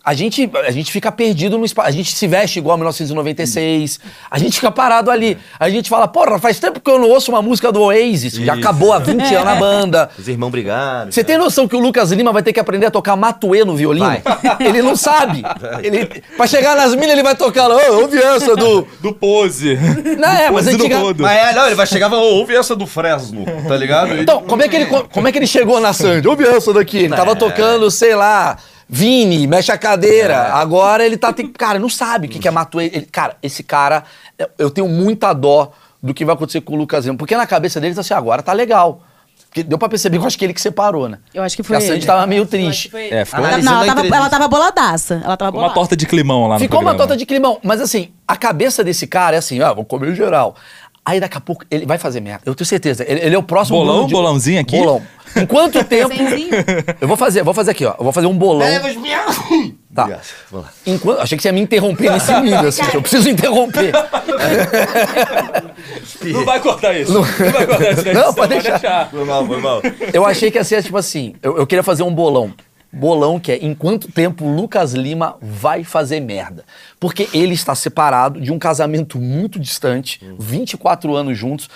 A 0.06 0.14
gente, 0.14 0.48
a 0.64 0.70
gente 0.70 0.92
fica 0.92 1.10
perdido 1.10 1.58
no 1.58 1.64
espaço. 1.64 1.88
A 1.88 1.90
gente 1.90 2.14
se 2.14 2.28
veste 2.28 2.60
igual 2.60 2.74
a 2.74 2.76
1996. 2.76 3.98
A 4.30 4.38
gente 4.38 4.54
fica 4.54 4.70
parado 4.70 5.10
ali. 5.10 5.36
A 5.58 5.68
gente 5.68 5.90
fala, 5.90 6.06
porra, 6.06 6.38
faz 6.38 6.60
tempo 6.60 6.78
que 6.78 6.88
eu 6.88 6.96
não 6.96 7.08
ouço 7.10 7.32
uma 7.32 7.42
música 7.42 7.72
do 7.72 7.82
Oasis. 7.82 8.34
Já 8.34 8.52
Isso. 8.52 8.62
acabou 8.62 8.92
há 8.92 9.00
20 9.00 9.34
anos 9.34 9.48
a 9.48 9.54
banda. 9.58 10.10
Os 10.16 10.28
irmãos 10.28 10.50
brigaram. 10.50 11.10
Você 11.10 11.24
tem 11.24 11.36
noção 11.36 11.66
que 11.66 11.74
o 11.74 11.80
Lucas 11.80 12.12
Lima 12.12 12.32
vai 12.32 12.40
ter 12.40 12.52
que 12.52 12.60
aprender 12.60 12.86
a 12.86 12.90
tocar 12.92 13.16
matuê 13.16 13.64
no 13.64 13.74
violino? 13.74 14.06
Vai. 14.06 14.22
Ele 14.64 14.80
não 14.80 14.94
sabe. 14.94 15.42
Ele, 15.82 16.06
pra 16.36 16.46
chegar 16.46 16.76
nas 16.76 16.94
minas, 16.94 17.10
ele 17.10 17.24
vai 17.24 17.34
tocar 17.34 17.68
ô, 17.68 18.02
ouve 18.02 18.16
essa 18.16 18.54
do... 18.54 18.86
Do 19.02 19.12
pose. 19.12 19.76
Não, 20.18 20.28
é, 20.28 20.50
mas 20.52 20.68
antiga... 20.68 20.98
rodo. 20.98 21.24
Mas 21.24 21.36
é, 21.36 21.52
não, 21.52 21.66
ele 21.66 21.74
vai 21.74 21.86
chegar 21.86 22.06
e 22.06 22.10
vai, 22.10 22.18
"Ô, 22.20 22.36
ouve 22.36 22.54
essa 22.54 22.76
do 22.76 22.86
Fresno, 22.86 23.44
tá 23.66 23.76
ligado? 23.76 24.16
Então, 24.20 24.42
como 24.42 24.62
é, 24.62 24.68
que 24.68 24.76
ele, 24.76 24.86
como 24.86 25.26
é 25.26 25.32
que 25.32 25.38
ele 25.38 25.46
chegou 25.48 25.80
na 25.80 25.92
Sandy? 25.92 26.28
Ouve 26.28 26.44
essa 26.44 26.72
daqui. 26.72 26.98
Ele 26.98 27.08
tava 27.16 27.34
tocando, 27.34 27.90
sei 27.90 28.14
lá, 28.14 28.56
Vini, 28.88 29.46
mexe 29.46 29.72
a 29.72 29.78
cadeira. 29.78 30.52
Agora 30.54 31.04
ele 31.04 31.16
tá... 31.16 31.32
Tem, 31.32 31.46
cara, 31.48 31.78
não 31.78 31.88
sabe 31.88 32.26
o 32.26 32.30
que, 32.30 32.38
que 32.38 32.46
é 32.48 32.50
matuê. 32.50 32.86
Ele- 32.86 33.06
cara, 33.06 33.36
esse 33.42 33.62
cara, 33.62 34.04
eu 34.58 34.70
tenho 34.70 34.88
muita 34.88 35.32
dó 35.32 35.72
do 36.02 36.14
que 36.14 36.24
vai 36.24 36.34
acontecer 36.34 36.60
com 36.60 36.74
o 36.74 36.76
Lucas 36.76 37.04
Lima. 37.04 37.16
Porque 37.18 37.36
na 37.36 37.46
cabeça 37.46 37.80
dele, 37.80 37.94
tá 37.94 38.00
assim, 38.02 38.14
agora 38.14 38.42
tá 38.42 38.52
legal. 38.52 39.02
Porque 39.48 39.62
deu 39.62 39.78
pra 39.78 39.88
perceber 39.88 40.18
que 40.18 40.22
eu 40.22 40.26
acho 40.26 40.38
que 40.38 40.44
ele 40.44 40.52
que 40.52 40.60
separou, 40.60 41.08
né? 41.08 41.18
Eu 41.32 41.42
acho 41.42 41.56
que 41.56 41.62
Porque 41.62 41.74
foi 41.74 41.84
a 41.84 41.88
Sandy 41.88 42.00
ele. 42.00 42.06
tava 42.06 42.26
meio 42.26 42.44
triste. 42.46 42.90
foi- 42.90 43.08
É, 43.10 43.24
ficou- 43.24 43.40
Não, 43.40 43.46
Analisando 43.48 43.74
ela 43.74 43.82
a 43.82 43.86
tava, 43.86 43.90
entrevista. 44.00 44.16
ela 44.16 44.30
tava 44.30 44.48
boladaça. 44.48 45.14
Ela 45.24 45.36
tava 45.36 45.50
Uma 45.50 45.52
bolada. 45.62 45.74
torta 45.74 45.96
de 45.96 46.06
climão 46.06 46.46
lá 46.46 46.54
no 46.54 46.60
Ficou 46.60 46.78
uma 46.78 46.90
programa. 46.90 46.98
torta 47.08 47.16
de 47.16 47.24
climão. 47.26 47.58
Mas 47.64 47.80
assim, 47.80 48.10
a 48.28 48.36
cabeça 48.36 48.84
desse 48.84 49.06
cara 49.06 49.34
é 49.34 49.38
assim, 49.38 49.60
ah, 49.62 49.72
vou 49.72 49.84
comer 49.84 50.14
geral. 50.14 50.54
Aí 51.08 51.20
daqui 51.20 51.38
a 51.38 51.40
pouco 51.40 51.64
ele 51.70 51.86
vai 51.86 51.98
fazer 51.98 52.20
merda. 52.20 52.42
Eu 52.44 52.52
tenho 52.54 52.66
certeza. 52.66 53.04
Ele, 53.06 53.20
ele 53.20 53.34
é 53.36 53.38
o 53.38 53.42
próximo. 53.42 53.78
Bolão? 53.78 54.06
De- 54.08 54.12
Bolãozinho 54.12 54.60
aqui? 54.60 54.76
Bolão. 54.76 55.00
Em 55.36 55.46
quanto 55.46 55.82
tempo. 55.84 56.12
Eu 57.00 57.06
vou 57.06 57.16
fazer, 57.16 57.44
vou 57.44 57.54
fazer 57.54 57.70
aqui, 57.70 57.84
ó. 57.84 57.94
Eu 57.96 58.02
vou 58.04 58.12
fazer 58.12 58.26
um 58.26 58.36
bolão. 58.36 58.66
Tá. 59.94 60.02
Obrigado. 60.02 60.24
Vamos 60.50 60.66
lá. 60.66 60.72
Enquanto, 60.84 61.20
achei 61.20 61.36
que 61.36 61.42
você 61.42 61.48
ia 61.48 61.52
me 61.52 61.60
interromper 61.60 62.10
nesse 62.10 62.32
nível, 62.40 62.68
assim. 62.68 62.82
Eu 62.92 63.00
preciso 63.00 63.28
interromper. 63.30 63.92
Não 66.24 66.44
vai 66.44 66.60
cortar 66.60 66.92
isso. 66.98 67.12
Não, 67.12 67.22
vai 67.22 67.66
cortar 67.66 67.92
isso. 67.92 68.02
né? 68.04 68.12
Não, 68.12 68.34
pode 68.34 68.58
deixar. 68.60 69.10
Foi 69.10 69.24
mal, 69.24 69.46
foi 69.46 69.60
mal. 69.60 69.82
Eu 70.12 70.26
achei 70.26 70.50
que 70.50 70.58
ia 70.58 70.64
ser 70.64 70.82
tipo 70.82 70.96
assim. 70.96 71.34
Eu, 71.42 71.58
eu 71.58 71.66
queria 71.66 71.82
fazer 71.82 72.02
um 72.02 72.12
bolão. 72.12 72.52
Bolão 72.92 73.38
que 73.38 73.52
é 73.52 73.56
em 73.56 73.74
quanto 73.74 74.10
tempo 74.10 74.44
o 74.44 74.54
Lucas 74.54 74.92
Lima 74.94 75.36
vai 75.40 75.84
fazer 75.84 76.20
merda. 76.20 76.64
Porque 76.98 77.28
ele 77.34 77.54
está 77.54 77.74
separado 77.74 78.40
de 78.40 78.52
um 78.52 78.58
casamento 78.58 79.18
muito 79.18 79.58
distante, 79.58 80.20
24 80.38 81.14
anos 81.14 81.36
juntos. 81.36 81.68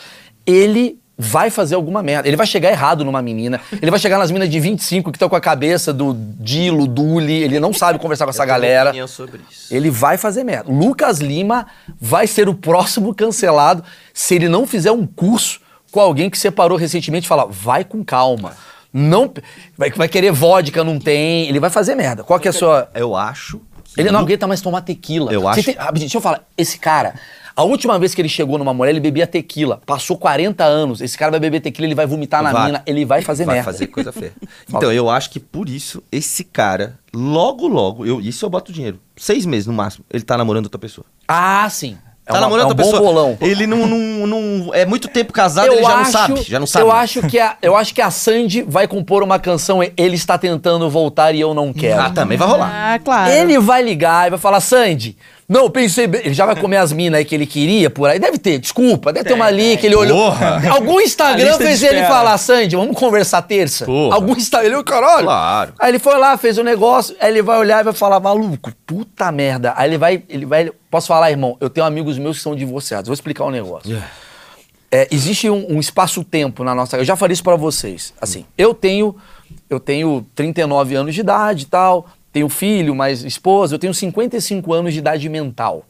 Ele 0.46 0.98
vai 1.22 1.50
fazer 1.50 1.74
alguma 1.74 2.02
merda. 2.02 2.26
Ele 2.26 2.36
vai 2.36 2.46
chegar 2.46 2.70
errado 2.70 3.04
numa 3.04 3.20
menina. 3.20 3.60
Ele 3.82 3.90
vai 3.90 4.00
chegar 4.00 4.16
nas 4.16 4.30
minas 4.30 4.48
de 4.48 4.58
25 4.58 5.12
que 5.12 5.16
estão 5.16 5.28
com 5.28 5.36
a 5.36 5.40
cabeça 5.40 5.92
do 5.92 6.14
Dilo, 6.14 6.86
Duli. 6.86 7.42
Ele 7.42 7.60
não 7.60 7.74
sabe 7.74 7.98
conversar 7.98 8.24
com 8.24 8.30
essa 8.30 8.46
galera. 8.46 8.88
opinião 8.88 9.06
sobre 9.06 9.42
isso. 9.50 9.72
Ele 9.72 9.90
vai 9.90 10.16
fazer 10.16 10.42
merda. 10.44 10.72
Lucas 10.72 11.18
Lima 11.18 11.66
vai 12.00 12.26
ser 12.26 12.48
o 12.48 12.54
próximo 12.54 13.14
cancelado 13.14 13.84
se 14.14 14.34
ele 14.34 14.48
não 14.48 14.66
fizer 14.66 14.92
um 14.92 15.06
curso 15.06 15.60
com 15.92 16.00
alguém 16.00 16.30
que 16.30 16.38
separou 16.38 16.78
recentemente 16.78 17.26
e 17.26 17.28
falar, 17.28 17.46
vai 17.46 17.84
com 17.84 18.02
calma. 18.02 18.54
Não, 18.92 19.32
vai, 19.76 19.90
vai 19.90 20.08
querer 20.08 20.32
vodka, 20.32 20.82
não 20.82 20.98
tem. 20.98 21.48
Ele 21.48 21.60
vai 21.60 21.70
fazer 21.70 21.94
merda. 21.94 22.24
Qual 22.24 22.38
que 22.40 22.48
é 22.48 22.50
a 22.50 22.52
sua. 22.52 22.88
Eu 22.94 23.14
acho. 23.14 23.60
Ele 23.96 24.10
não 24.10 24.20
aguenta 24.20 24.46
mais 24.46 24.60
tomar 24.60 24.82
tequila. 24.82 25.32
Eu 25.32 25.48
acho- 25.48 25.64
tem- 25.64 25.76
deixa 25.94 26.16
eu 26.16 26.20
falar. 26.20 26.44
Esse 26.56 26.78
cara, 26.78 27.14
a 27.56 27.64
última 27.64 27.98
vez 27.98 28.14
que 28.14 28.20
ele 28.20 28.28
chegou 28.28 28.56
numa 28.56 28.72
mulher, 28.72 28.90
ele 28.90 29.00
bebia 29.00 29.26
tequila. 29.26 29.80
Passou 29.84 30.16
40 30.16 30.64
anos. 30.64 31.00
Esse 31.00 31.18
cara 31.18 31.30
vai 31.32 31.40
beber 31.40 31.60
tequila, 31.60 31.86
ele 31.88 31.94
vai 31.96 32.06
vomitar 32.06 32.40
na 32.42 32.52
Vai. 32.52 32.66
mina, 32.66 32.82
ele 32.86 33.04
vai 33.04 33.20
fazer 33.20 33.44
vai 33.44 33.56
merda. 33.56 33.72
fazer 33.72 33.88
coisa 33.88 34.12
feia. 34.12 34.32
Então, 34.68 34.92
eu 34.92 35.10
acho 35.10 35.30
que 35.30 35.40
por 35.40 35.68
isso, 35.68 36.00
esse 36.12 36.44
cara, 36.44 36.96
logo, 37.12 37.66
logo, 37.66 38.06
eu, 38.06 38.20
isso 38.20 38.44
eu 38.44 38.50
boto 38.50 38.72
dinheiro. 38.72 39.00
Seis 39.16 39.44
meses 39.44 39.66
no 39.66 39.72
máximo, 39.72 40.04
ele 40.08 40.22
tá 40.22 40.38
namorando 40.38 40.66
outra 40.66 40.78
pessoa. 40.78 41.04
Ah, 41.26 41.68
sim. 41.68 41.98
É 42.26 42.32
tá 42.32 42.34
uma- 42.34 42.40
namorando 42.42 42.62
é 42.62 42.66
um 42.66 42.68
outra 42.68 42.84
bom 42.84 42.90
pessoa. 42.90 43.12
bolão. 43.12 43.38
Ele 43.40 43.66
não, 43.66 43.86
não, 43.86 44.26
não. 44.26 44.74
É 44.74 44.86
muito 44.86 45.08
tempo 45.08 45.32
casado, 45.32 45.72
ele 45.72 45.82
já 45.82 45.96
não 45.96 46.04
sabe. 46.04 46.42
Já 46.42 46.60
não 46.60 46.66
sabe. 46.66 46.84
Eu 46.84 46.92
acho, 46.92 47.22
que 47.26 47.38
a, 47.40 47.56
eu 47.60 47.76
acho 47.76 47.92
que 47.94 48.00
a 48.00 48.10
Sandy 48.10 48.62
vai 48.62 48.86
compor 48.86 49.22
uma 49.22 49.38
canção 49.38 49.82
Ele 49.82 50.14
está 50.14 50.38
tentando 50.38 50.88
voltar 50.88 51.34
e 51.34 51.40
eu 51.40 51.52
não 51.54 51.72
quero. 51.72 52.00
Ah, 52.00 52.10
também 52.10 52.38
vai 52.38 52.46
rolar. 52.46 52.70
Ah, 52.72 52.98
claro. 52.98 53.30
Ele 53.32 53.58
vai 53.58 53.82
ligar 53.82 54.26
e 54.28 54.30
vai 54.30 54.38
falar, 54.38 54.60
Sandy, 54.60 55.16
não, 55.50 55.62
eu 55.64 55.70
pensei 55.70 56.06
bem. 56.06 56.20
Ele 56.24 56.32
já 56.32 56.46
vai 56.46 56.54
comer 56.54 56.76
as 56.76 56.92
minas 56.92 57.18
aí 57.18 57.24
que 57.24 57.34
ele 57.34 57.44
queria 57.44 57.90
por 57.90 58.08
aí. 58.08 58.20
Deve 58.20 58.38
ter, 58.38 58.56
desculpa, 58.60 59.12
deve 59.12 59.28
ter 59.28 59.34
uma 59.34 59.46
ali 59.46 59.76
que 59.76 59.84
ele 59.84 59.96
olhou. 59.96 60.30
Porra. 60.30 60.62
Algum 60.70 61.00
Instagram 61.00 61.58
fez 61.58 61.82
ele 61.82 62.04
falar, 62.04 62.38
Sandy, 62.38 62.76
vamos 62.76 62.96
conversar 62.96 63.42
terça. 63.42 63.84
Porra. 63.84 64.14
Algum 64.14 64.36
Instagram, 64.36 64.68
ele, 64.68 64.76
"Ô, 64.76 64.84
caralho. 64.84 65.24
Claro. 65.24 65.72
Aí 65.76 65.90
ele 65.90 65.98
foi 65.98 66.16
lá, 66.18 66.38
fez 66.38 66.56
o 66.56 66.62
negócio, 66.62 67.16
aí 67.18 67.32
ele 67.32 67.42
vai 67.42 67.58
olhar 67.58 67.80
e 67.80 67.82
vai 67.82 67.92
falar, 67.92 68.20
maluco, 68.20 68.70
puta 68.86 69.32
merda. 69.32 69.74
Aí 69.76 69.90
ele 69.90 69.98
vai, 69.98 70.22
ele 70.28 70.46
vai, 70.46 70.70
posso 70.88 71.08
falar, 71.08 71.32
irmão, 71.32 71.56
eu 71.60 71.68
tenho 71.68 71.84
amigos 71.84 72.16
meus 72.16 72.36
que 72.36 72.44
são 72.44 72.54
divorciados, 72.54 73.08
vou 73.08 73.14
explicar 73.14 73.44
um 73.44 73.50
negócio. 73.50 74.00
É, 74.88 75.08
existe 75.10 75.50
um, 75.50 75.66
um 75.68 75.80
espaço-tempo 75.80 76.62
na 76.62 76.76
nossa. 76.76 76.96
Eu 76.96 77.04
já 77.04 77.16
falei 77.16 77.32
isso 77.32 77.42
pra 77.42 77.56
vocês. 77.56 78.14
Assim, 78.20 78.44
eu 78.56 78.72
tenho, 78.72 79.16
eu 79.68 79.80
tenho 79.80 80.24
39 80.32 80.94
anos 80.94 81.12
de 81.12 81.20
idade 81.22 81.64
e 81.64 81.66
tal, 81.66 82.06
tenho 82.32 82.48
filho, 82.48 82.94
mas 82.94 83.24
esposa, 83.24 83.74
eu 83.74 83.78
tenho 83.78 83.92
55 83.94 84.72
anos 84.72 84.92
de 84.92 84.98
idade 85.00 85.28
mental. 85.28 85.84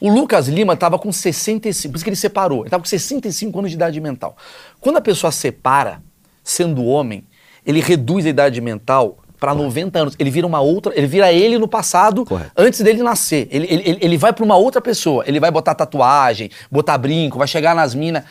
O 0.00 0.10
Lucas 0.12 0.48
Lima 0.48 0.76
tava 0.76 0.98
com 0.98 1.10
65, 1.12 1.92
por 1.92 1.96
isso 1.96 2.04
que 2.04 2.10
ele 2.10 2.16
separou. 2.16 2.62
Ele 2.62 2.70
tava 2.70 2.82
com 2.82 2.88
65 2.88 3.58
anos 3.58 3.70
de 3.70 3.76
idade 3.76 4.00
mental. 4.00 4.36
Quando 4.80 4.96
a 4.96 5.00
pessoa 5.00 5.30
separa, 5.30 6.02
sendo 6.42 6.84
homem, 6.84 7.24
ele 7.64 7.80
reduz 7.80 8.26
a 8.26 8.28
idade 8.28 8.60
mental 8.60 9.18
pra 9.40 9.54
90 9.54 9.98
anos. 9.98 10.14
Ele 10.18 10.30
vira 10.30 10.46
uma 10.46 10.60
outra, 10.60 10.92
ele 10.96 11.06
vira 11.06 11.32
ele 11.32 11.58
no 11.58 11.68
passado, 11.68 12.24
Correto. 12.26 12.50
antes 12.56 12.80
dele 12.80 13.02
nascer. 13.02 13.48
Ele, 13.50 13.66
ele, 13.70 13.98
ele- 14.00 14.16
vai 14.18 14.32
pra 14.32 14.44
uma 14.44 14.56
outra 14.56 14.80
pessoa. 14.80 15.24
Ele 15.26 15.40
vai 15.40 15.50
botar 15.50 15.74
tatuagem, 15.74 16.50
botar 16.70 16.98
brinco, 16.98 17.38
vai 17.38 17.46
chegar 17.48 17.74
nas 17.74 17.94
minas. 17.94 18.24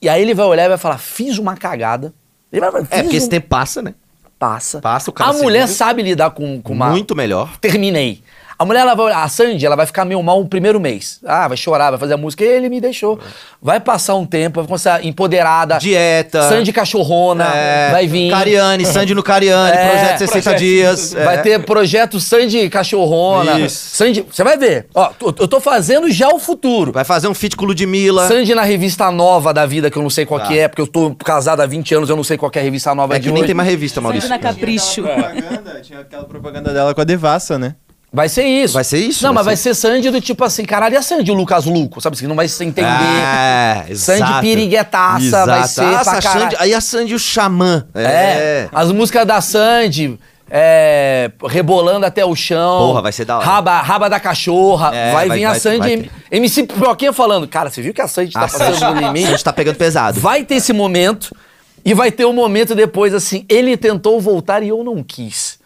E 0.00 0.08
aí 0.08 0.22
ele 0.22 0.34
vai 0.34 0.46
olhar 0.46 0.66
e 0.66 0.68
vai 0.68 0.78
falar: 0.78 0.98
fiz 0.98 1.38
uma 1.38 1.56
cagada. 1.56 2.12
Ele 2.52 2.60
vai, 2.60 2.82
É, 2.82 2.84
"Fiz 2.84 3.02
porque 3.02 3.16
esse 3.16 3.26
um-" 3.26 3.30
tempo 3.30 3.48
passa, 3.48 3.82
né? 3.82 3.94
Passa. 4.38 4.80
Passa, 4.80 5.10
o 5.10 5.12
cara 5.12 5.30
A 5.30 5.32
mulher 5.34 5.66
sabe 5.68 6.02
lidar 6.02 6.30
com, 6.30 6.60
com 6.62 6.72
uma. 6.72 6.90
Muito 6.90 7.14
melhor. 7.16 7.56
Terminei. 7.58 8.22
A 8.58 8.64
mulher, 8.64 8.80
ela 8.80 8.94
vai 8.96 9.06
olhar, 9.06 9.22
a 9.22 9.28
Sandy, 9.28 9.64
ela 9.64 9.76
vai 9.76 9.86
ficar 9.86 10.04
meio 10.04 10.20
mal 10.20 10.40
o 10.40 10.48
primeiro 10.48 10.80
mês. 10.80 11.20
Ah, 11.24 11.46
vai 11.46 11.56
chorar, 11.56 11.90
vai 11.90 11.98
fazer 12.00 12.14
a 12.14 12.16
música. 12.16 12.42
Ele 12.44 12.68
me 12.68 12.80
deixou. 12.80 13.16
Vai 13.62 13.78
passar 13.78 14.16
um 14.16 14.26
tempo, 14.26 14.58
vai 14.60 14.66
começar 14.66 15.04
empoderada. 15.04 15.78
Dieta. 15.78 16.42
Sandy 16.48 16.72
cachorrona, 16.72 17.44
É, 17.54 17.90
vai 17.92 18.08
vir. 18.08 18.30
Cariane, 18.30 18.84
Sandy 18.84 19.14
no 19.14 19.22
Cariane, 19.22 19.76
É, 19.76 19.88
projeto 19.90 20.18
60 20.18 20.32
projeto 20.42 20.58
dias. 20.58 21.14
é. 21.14 21.24
Vai 21.24 21.40
ter 21.42 21.64
projeto 21.64 22.18
Sandy 22.18 22.68
cachorrona. 22.68 23.60
Isso. 23.60 23.96
Sandy, 23.96 24.22
você 24.28 24.42
vai 24.42 24.56
ver. 24.56 24.86
Ó, 24.92 25.10
eu 25.38 25.46
tô 25.46 25.60
fazendo 25.60 26.10
já 26.10 26.28
o 26.28 26.40
futuro. 26.40 26.90
Vai 26.90 27.04
fazer 27.04 27.28
um 27.28 27.34
feat 27.34 27.56
com 27.56 27.64
Ludmilla. 27.64 28.26
Sandy 28.26 28.56
na 28.56 28.62
revista 28.62 29.08
nova 29.12 29.54
da 29.54 29.66
vida, 29.66 29.88
que 29.88 29.96
eu 29.96 30.02
não 30.02 30.10
sei 30.10 30.26
qual 30.26 30.40
Tá. 30.40 30.46
que 30.48 30.58
é, 30.58 30.66
porque 30.66 30.82
eu 30.82 30.86
tô 30.88 31.14
casado 31.14 31.60
há 31.60 31.66
20 31.66 31.94
anos, 31.94 32.10
eu 32.10 32.16
não 32.16 32.24
sei 32.24 32.36
qual 32.36 32.50
que 32.50 32.58
é 32.58 32.62
a 32.62 32.64
revista 32.64 32.92
nova 32.92 33.14
É 33.14 33.18
de 33.20 33.28
que 33.28 33.32
nem 33.32 33.44
tem 33.44 33.54
mais 33.54 33.68
revista, 33.68 33.96
Sandy 34.00 34.04
Maurício. 34.04 34.28
na 34.28 34.38
Capricho. 34.38 35.02
Tinha 35.02 35.12
aquela 35.14 35.30
propaganda, 35.32 35.80
tinha 35.80 36.00
aquela 36.00 36.24
propaganda 36.24 36.72
dela 36.72 36.92
com 36.94 37.00
a 37.00 37.04
Devassa, 37.04 37.56
né? 37.56 37.74
Vai 38.10 38.28
ser 38.28 38.44
isso. 38.44 38.74
Vai 38.74 38.84
ser 38.84 38.98
isso? 38.98 39.22
Não, 39.22 39.30
Vai 39.30 39.36
mas 39.40 39.46
vai 39.46 39.56
ser- 39.56 39.74
ser 39.74 39.88
Sandy 39.88 40.10
do 40.10 40.20
tipo 40.20 40.42
assim, 40.42 40.64
caralho, 40.64 40.94
e 40.94 40.96
a 40.96 41.02
Sandy, 41.02 41.30
o 41.30 41.34
Lucas 41.34 41.66
Luco, 41.66 42.00
sabe 42.00 42.16
assim, 42.16 42.26
não 42.26 42.34
vai 42.36 42.48
se 42.48 42.64
entender. 42.64 42.88
É, 42.88 43.84
Sandy 43.94 44.22
exato. 44.22 44.40
piriguetaça, 44.40 45.46
vai 45.46 45.60
Exato. 45.60 45.68
ser 45.68 45.84
Ah, 45.84 46.04
pra 46.04 46.22
caralho. 46.22 46.40
Sandy- 46.42 46.56
aí 46.58 46.72
a 46.74 46.80
Sandy 46.80 47.14
o 47.14 47.18
Xamã. 47.18 47.86
É. 47.94 48.68
As 48.72 48.90
músicas 48.92 49.26
da 49.26 49.40
Sandy, 49.42 50.18
é, 50.50 51.30
rebolando 51.48 52.06
até 52.06 52.24
o 52.24 52.34
chão. 52.34 52.78
Porra, 52.78 53.02
vai 53.02 53.12
ser 53.12 53.26
da 53.26 53.36
hora. 53.36 53.44
Raba, 53.46 53.80
raba 53.82 54.08
da 54.08 54.18
cachorra. 54.18 54.90
É, 54.94 55.12
vai, 55.12 55.28
vai- 55.28 55.38
vir 55.38 55.44
a 55.44 55.50
vai- 55.50 55.60
Sandy. 55.60 55.78
vai 55.78 56.10
MC 56.30 56.62
Pipoquinha 56.62 57.12
falando, 57.12 57.46
cara, 57.46 57.68
você 57.68 57.82
viu 57.82 57.92
que 57.92 58.00
a 58.00 58.08
Sandy 58.08 58.32
tá 58.32 58.40
A 58.40 58.42
passando 58.48 58.74
Sandy, 58.78 59.00
do 59.00 59.04
a 59.04 59.08
limite? 59.12 59.28
Sandy 59.30 59.44
tá 59.44 59.52
pegando 59.52 59.76
pesado. 59.76 60.18
Vai 60.18 60.44
ter 60.44 60.54
esse 60.54 60.72
momento 60.72 61.36
e 61.84 61.92
vai 61.92 62.10
ter 62.10 62.24
um 62.24 62.32
momento 62.32 62.74
depois 62.74 63.12
assim, 63.12 63.44
ele 63.50 63.76
tentou 63.76 64.18
voltar 64.18 64.62
e 64.62 64.68
eu 64.70 64.82
não 64.82 65.02
quis. 65.02 65.57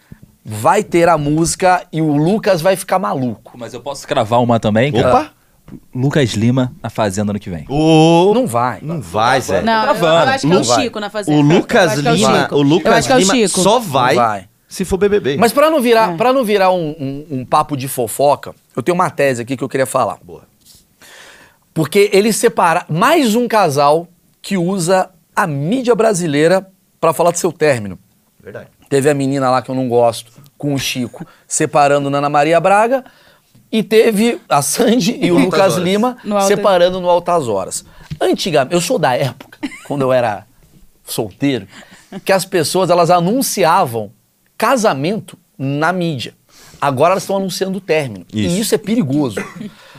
Vai 0.44 0.82
ter 0.82 1.08
a 1.08 1.16
música 1.16 1.86
e 1.92 2.02
o 2.02 2.16
Lucas 2.16 2.60
vai 2.60 2.74
ficar 2.76 2.98
maluco. 2.98 3.52
Mas 3.56 3.72
eu 3.74 3.80
posso 3.80 4.06
cravar 4.08 4.42
uma 4.42 4.58
também, 4.58 4.90
cara? 4.92 5.08
Opa! 5.08 5.30
Lucas 5.94 6.30
Lima 6.32 6.72
na 6.82 6.90
Fazenda 6.90 7.32
ano 7.32 7.38
que 7.38 7.48
vem. 7.48 7.64
Ô, 7.68 8.32
Não 8.34 8.46
vai. 8.46 8.80
Não 8.82 9.00
vai, 9.00 9.40
Zé. 9.40 9.62
Não, 9.62 9.72
eu, 9.72 9.78
eu 9.78 9.84
Gravando. 10.00 10.30
acho 10.30 10.40
que 10.40 10.46
é 10.46 10.48
o 10.50 10.52
Não 10.58 10.64
vai. 10.64 10.82
Chico 10.82 11.00
na 11.00 11.08
fazenda. 11.10 11.38
O 11.38 11.40
Eu 11.40 11.56
Lucas 11.58 11.92
é 12.04 12.10
o 12.10 12.14
Lima, 12.14 12.48
o 12.52 12.62
Lucas 12.62 12.86
Eu 12.92 12.98
acho 12.98 13.06
que 13.06 13.12
é 13.12 13.16
o 13.16 13.18
Lima 13.20 13.34
Chico. 13.34 13.60
só 13.60 13.78
vai, 13.78 14.48
se 14.68 14.84
for 14.84 14.96
BBB. 14.98 15.36
Mas 15.38 15.52
pra 15.52 15.70
não 15.70 15.80
virar, 15.80 16.12
É. 16.12 16.16
pra 16.16 16.32
não 16.32 16.44
virar 16.44 16.70
um, 16.72 16.90
um- 16.98 17.26
um 17.38 17.44
papo 17.44 17.76
de 17.76 17.86
fofoca, 17.88 18.54
eu 18.76 18.82
tenho 18.82 18.94
uma 18.96 19.08
tese 19.08 19.40
aqui 19.42 19.56
que 19.56 19.62
eu 19.64 19.68
queria 19.68 19.86
falar. 19.86 20.18
Boa. 20.22 20.42
Porque 21.72 22.10
ele 22.12 22.32
separa 22.32 22.84
mais 22.88 23.34
um 23.34 23.48
casal 23.48 24.08
que 24.42 24.58
usa 24.58 25.08
a 25.34 25.46
mídia 25.46 25.94
brasileira 25.94 26.68
pra 27.00 27.14
falar 27.14 27.30
do 27.30 27.38
seu 27.38 27.50
término. 27.52 27.98
Verdade. 28.42 28.66
Teve 28.92 29.08
a 29.08 29.14
menina 29.14 29.48
lá 29.48 29.62
que 29.62 29.70
eu 29.70 29.74
não 29.74 29.88
gosto, 29.88 30.30
com 30.58 30.74
o 30.74 30.78
Chico, 30.78 31.26
separando 31.48 32.14
Ana 32.14 32.28
Maria 32.28 32.60
Braga. 32.60 33.02
E 33.72 33.82
teve 33.82 34.38
a 34.46 34.60
Sandy 34.60 35.18
e 35.18 35.32
o 35.32 35.36
Altas 35.36 35.44
Lucas 35.46 35.72
Horas. 35.72 35.82
Lima 35.82 36.18
No 36.22 36.38
separando 36.42 37.00
no 37.00 37.08
Altas 37.08 37.48
Horas. 37.48 37.86
Antigamente, 38.20 38.74
eu 38.74 38.82
sou 38.82 38.98
da 38.98 39.16
época, 39.16 39.58
quando 39.88 40.02
eu 40.02 40.12
era 40.12 40.46
solteiro, 41.06 41.66
que 42.22 42.30
as 42.30 42.44
pessoas 42.44 42.90
elas 42.90 43.08
anunciavam 43.08 44.12
casamento 44.58 45.38
na 45.56 45.90
mídia. 45.90 46.34
Agora 46.78 47.12
elas 47.12 47.22
estão 47.22 47.38
anunciando 47.38 47.78
o 47.78 47.80
término. 47.80 48.26
Isso. 48.30 48.54
E 48.54 48.60
isso 48.60 48.74
é 48.74 48.78
perigoso. 48.78 49.42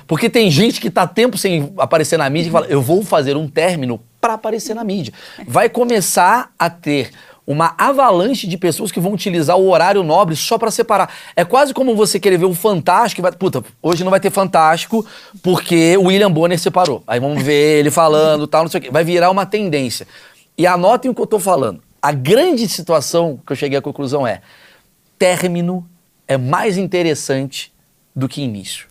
Porque 0.05 0.29
tem 0.29 0.51
gente 0.51 0.79
que 0.79 0.91
tá 0.91 1.07
tempo 1.07 1.35
sem 1.35 1.73
aparecer 1.79 2.17
na 2.17 2.29
mídia 2.29 2.49
e 2.49 2.51
fala: 2.51 2.67
eu 2.67 2.79
vou 2.79 3.03
fazer 3.03 3.35
um 3.35 3.47
término 3.47 3.99
para 4.21 4.35
aparecer 4.35 4.75
na 4.75 4.83
mídia. 4.83 5.11
Vai 5.47 5.67
começar 5.67 6.51
a 6.59 6.69
ter 6.69 7.09
uma 7.45 7.75
avalanche 7.77 8.47
de 8.47 8.57
pessoas 8.57 8.91
que 8.91 8.99
vão 8.99 9.13
utilizar 9.13 9.57
o 9.57 9.69
horário 9.69 10.01
nobre 10.01 10.35
só 10.35 10.57
para 10.57 10.71
separar. 10.71 11.13
É 11.35 11.43
quase 11.43 11.73
como 11.73 11.95
você 11.95 12.19
querer 12.19 12.37
ver 12.37 12.45
o 12.45 12.53
Fantástico 12.53 13.21
e 13.21 13.23
vai. 13.23 13.31
Puta, 13.31 13.63
hoje 13.81 14.03
não 14.03 14.11
vai 14.11 14.19
ter 14.19 14.29
Fantástico 14.29 15.05
porque 15.41 15.97
o 15.97 16.03
William 16.03 16.31
Bonner 16.31 16.57
separou. 16.57 17.03
Aí 17.05 17.19
vamos 17.19 17.43
ver 17.43 17.79
ele 17.79 17.91
falando 17.91 18.47
tal, 18.47 18.63
não 18.63 18.71
sei 18.71 18.79
o 18.79 18.83
quê. 18.83 18.91
Vai 18.91 19.03
virar 19.03 19.29
uma 19.29 19.45
tendência. 19.45 20.07
E 20.57 20.65
anotem 20.65 21.11
o 21.11 21.15
que 21.15 21.21
eu 21.21 21.27
tô 21.27 21.39
falando. 21.39 21.81
A 22.01 22.11
grande 22.11 22.67
situação 22.67 23.39
que 23.45 23.51
eu 23.51 23.55
cheguei 23.55 23.77
à 23.77 23.81
conclusão 23.81 24.25
é: 24.25 24.41
término 25.17 25.87
é 26.27 26.37
mais 26.37 26.77
interessante 26.77 27.73
do 28.15 28.29
que 28.29 28.41
início. 28.41 28.87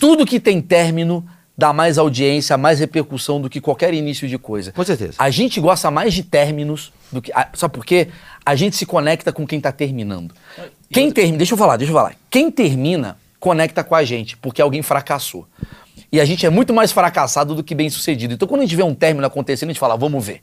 Tudo 0.00 0.26
que 0.26 0.40
tem 0.40 0.60
término 0.60 1.24
dá 1.56 1.72
mais 1.72 1.98
audiência, 1.98 2.56
mais 2.56 2.80
repercussão 2.80 3.40
do 3.40 3.48
que 3.48 3.60
qualquer 3.60 3.94
início 3.94 4.28
de 4.28 4.38
coisa. 4.38 4.72
Com 4.72 4.84
certeza. 4.84 5.14
A 5.18 5.30
gente 5.30 5.60
gosta 5.60 5.90
mais 5.90 6.12
de 6.12 6.22
términos 6.22 6.92
do 7.12 7.22
que. 7.22 7.32
ah, 7.34 7.48
Sabe 7.54 7.74
por 7.74 7.84
quê? 7.84 8.08
A 8.44 8.54
gente 8.54 8.76
se 8.76 8.84
conecta 8.84 9.32
com 9.32 9.46
quem 9.46 9.60
tá 9.60 9.72
terminando. 9.72 10.34
Quem 10.90 11.10
termina. 11.10 11.38
Deixa 11.38 11.54
eu 11.54 11.58
falar, 11.58 11.76
deixa 11.76 11.92
eu 11.92 11.96
falar. 11.96 12.14
Quem 12.30 12.50
termina, 12.50 13.16
conecta 13.40 13.82
com 13.82 13.94
a 13.94 14.04
gente, 14.04 14.36
porque 14.36 14.60
alguém 14.60 14.82
fracassou. 14.82 15.46
E 16.12 16.20
a 16.20 16.24
gente 16.24 16.44
é 16.46 16.50
muito 16.50 16.72
mais 16.72 16.92
fracassado 16.92 17.54
do 17.54 17.64
que 17.64 17.74
bem 17.74 17.90
sucedido. 17.90 18.34
Então, 18.34 18.46
quando 18.46 18.60
a 18.60 18.64
gente 18.64 18.76
vê 18.76 18.82
um 18.82 18.94
término 18.94 19.26
acontecendo, 19.26 19.70
a 19.70 19.72
gente 19.72 19.80
fala, 19.80 19.96
vamos 19.96 20.24
ver. 20.24 20.42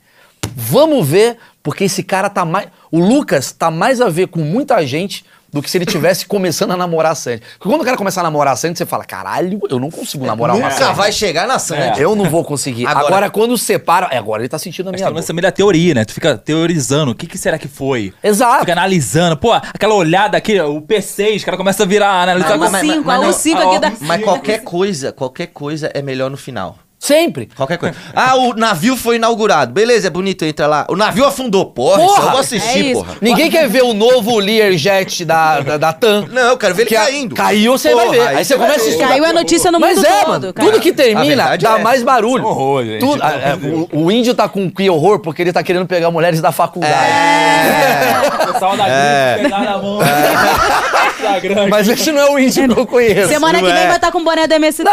Vamos 0.54 1.06
ver, 1.06 1.38
porque 1.62 1.84
esse 1.84 2.02
cara 2.02 2.28
tá 2.28 2.44
mais. 2.44 2.68
O 2.90 2.98
Lucas 2.98 3.52
tá 3.52 3.70
mais 3.70 4.00
a 4.00 4.08
ver 4.08 4.28
com 4.28 4.40
muita 4.40 4.84
gente 4.86 5.24
do 5.52 5.60
que 5.62 5.70
se 5.70 5.76
ele 5.78 5.84
tivesse 5.86 6.24
começando 6.24 6.70
a 6.70 6.76
namorar 6.76 7.12
a 7.12 7.14
Sandy. 7.14 7.42
Porque 7.58 7.68
quando 7.68 7.82
o 7.82 7.84
cara 7.84 7.96
começa 7.96 8.20
a 8.20 8.22
namorar 8.22 8.54
a 8.54 8.56
Sandy, 8.56 8.78
você 8.78 8.86
fala, 8.86 9.04
caralho, 9.04 9.60
eu 9.68 9.78
não 9.78 9.90
consigo 9.90 10.24
namorar 10.24 10.56
uma 10.56 10.68
Nunca 10.70 10.76
Sandy. 10.84 10.96
vai 10.96 11.12
chegar 11.12 11.46
na 11.46 11.58
Sandy. 11.58 12.00
Eu 12.00 12.16
não 12.16 12.24
vou 12.30 12.42
conseguir. 12.44 12.86
Agora- 12.86 13.06
Agora, 13.06 13.30
quando 13.30 13.58
separa. 13.58 14.08
É, 14.10 14.16
agora 14.16 14.42
ele 14.42 14.48
tá 14.48 14.58
sentindo 14.58 14.88
a 14.88 14.92
minha 14.92 15.10
dor. 15.10 15.22
também 15.22 15.42
da 15.42 15.52
teoria, 15.52 15.92
né? 15.94 16.04
Tu 16.04 16.14
fica 16.14 16.38
teorizando. 16.38 17.10
O 17.12 17.14
que, 17.14 17.26
que 17.26 17.36
será 17.36 17.58
que 17.58 17.68
foi? 17.68 18.14
Exato. 18.24 18.60
Fica 18.60 18.72
analisando. 18.72 19.36
Pô, 19.36 19.52
aquela 19.52 19.94
olhada 19.94 20.36
aqui, 20.38 20.58
o 20.60 20.80
P6, 20.80 21.42
o 21.42 21.44
cara 21.44 21.56
começa 21.56 21.82
a 21.82 21.86
virar, 21.86 22.22
analisar. 22.22 22.56
mas- 22.56 22.80
cinco, 22.80 23.10
a 23.10 23.20
um 23.20 23.32
cinco 23.32 23.60
aqui 23.60 23.78
da- 23.78 23.92
Mas 24.00 24.22
qualquer 24.24 24.62
coisa, 24.64 25.12
qualquer 25.12 25.48
coisa 25.48 25.90
é 25.92 26.00
melhor 26.00 26.30
no 26.30 26.36
final. 26.36 26.78
Sempre. 27.02 27.48
Qualquer 27.56 27.78
coisa. 27.78 27.96
Ah, 28.14 28.36
o 28.36 28.54
navio 28.54 28.96
foi 28.96 29.16
inaugurado. 29.16 29.72
Beleza, 29.72 30.06
é 30.06 30.10
bonito, 30.10 30.44
entra 30.44 30.68
lá. 30.68 30.86
O 30.88 30.94
navio 30.94 31.24
afundou. 31.24 31.66
Porra, 31.66 31.96
Porra! 31.98 32.06
isso 32.12 32.20
eu 32.20 32.30
vou 32.30 32.36
É 32.36 32.40
assistir, 32.40 32.84
isso. 32.92 33.00
porra. 33.02 33.16
Ninguém 33.20 33.50
quer 33.50 33.68
ver 33.68 33.82
o 33.82 33.92
novo 33.92 34.38
Learjet 34.38 35.24
da, 35.24 35.58
da, 35.60 35.76
da 35.78 35.92
TAM. 35.92 36.26
Não, 36.30 36.42
eu 36.50 36.56
quero 36.56 36.76
ver 36.76 36.82
ele 36.82 36.90
caindo. 36.94 37.34
Caiu, 37.34 37.72
você 37.76 37.90
Porra, 37.90 38.04
vai 38.06 38.10
ver. 38.18 38.28
aí 38.28 38.36
Aí 38.36 38.44
você 38.44 38.56
começa 38.56 38.84
a 38.84 38.88
estudar. 38.88 39.08
Caiu 39.08 39.24
a 39.24 39.32
notícia 39.32 39.72
no 39.72 39.80
Mas 39.80 39.96
mundo 39.96 40.06
é, 40.06 40.20
todo, 40.20 40.28
mano. 40.28 40.52
cara. 40.54 40.68
Tudo 40.70 40.80
que 40.80 40.92
termina 40.92 41.56
dá 41.58 41.78
é 41.80 41.82
mais 41.82 42.04
barulho. 42.04 42.46
Horror, 42.46 42.84
gente. 42.84 43.00
Tudo- 43.00 43.20
é, 43.20 43.26
é, 43.26 43.54
o, 43.66 44.04
o 44.04 44.12
índio 44.12 44.32
tá 44.32 44.48
com 44.48 44.70
que 44.70 44.88
horror 44.88 45.18
porque 45.18 45.42
ele 45.42 45.52
tá 45.52 45.62
querendo 45.64 45.86
pegar 45.86 46.08
mulheres 46.12 46.40
da 46.40 46.52
faculdade. 46.52 46.94
O 48.48 48.52
pessoal 48.52 48.76
da 48.76 48.86
É. 48.86 49.38
pegar 49.42 49.60
na 49.64 49.78
mão. 49.78 49.98
Instagram. 51.22 51.66
Mas 51.68 51.88
esse 51.88 52.12
não 52.12 52.20
é 52.22 52.30
o 52.30 52.38
índio 52.38 52.68
que 52.74 52.80
eu 52.80 52.86
conheço. 52.86 53.28
Semana 53.28 53.58
que 53.58 53.64
vem 53.64 53.72
é. 53.82 53.86
vai 53.86 53.96
estar 53.96 54.10
com 54.12 54.22
boné 54.24 54.46
do 54.46 54.54
MST. 54.54 54.82
Não, 54.84 54.92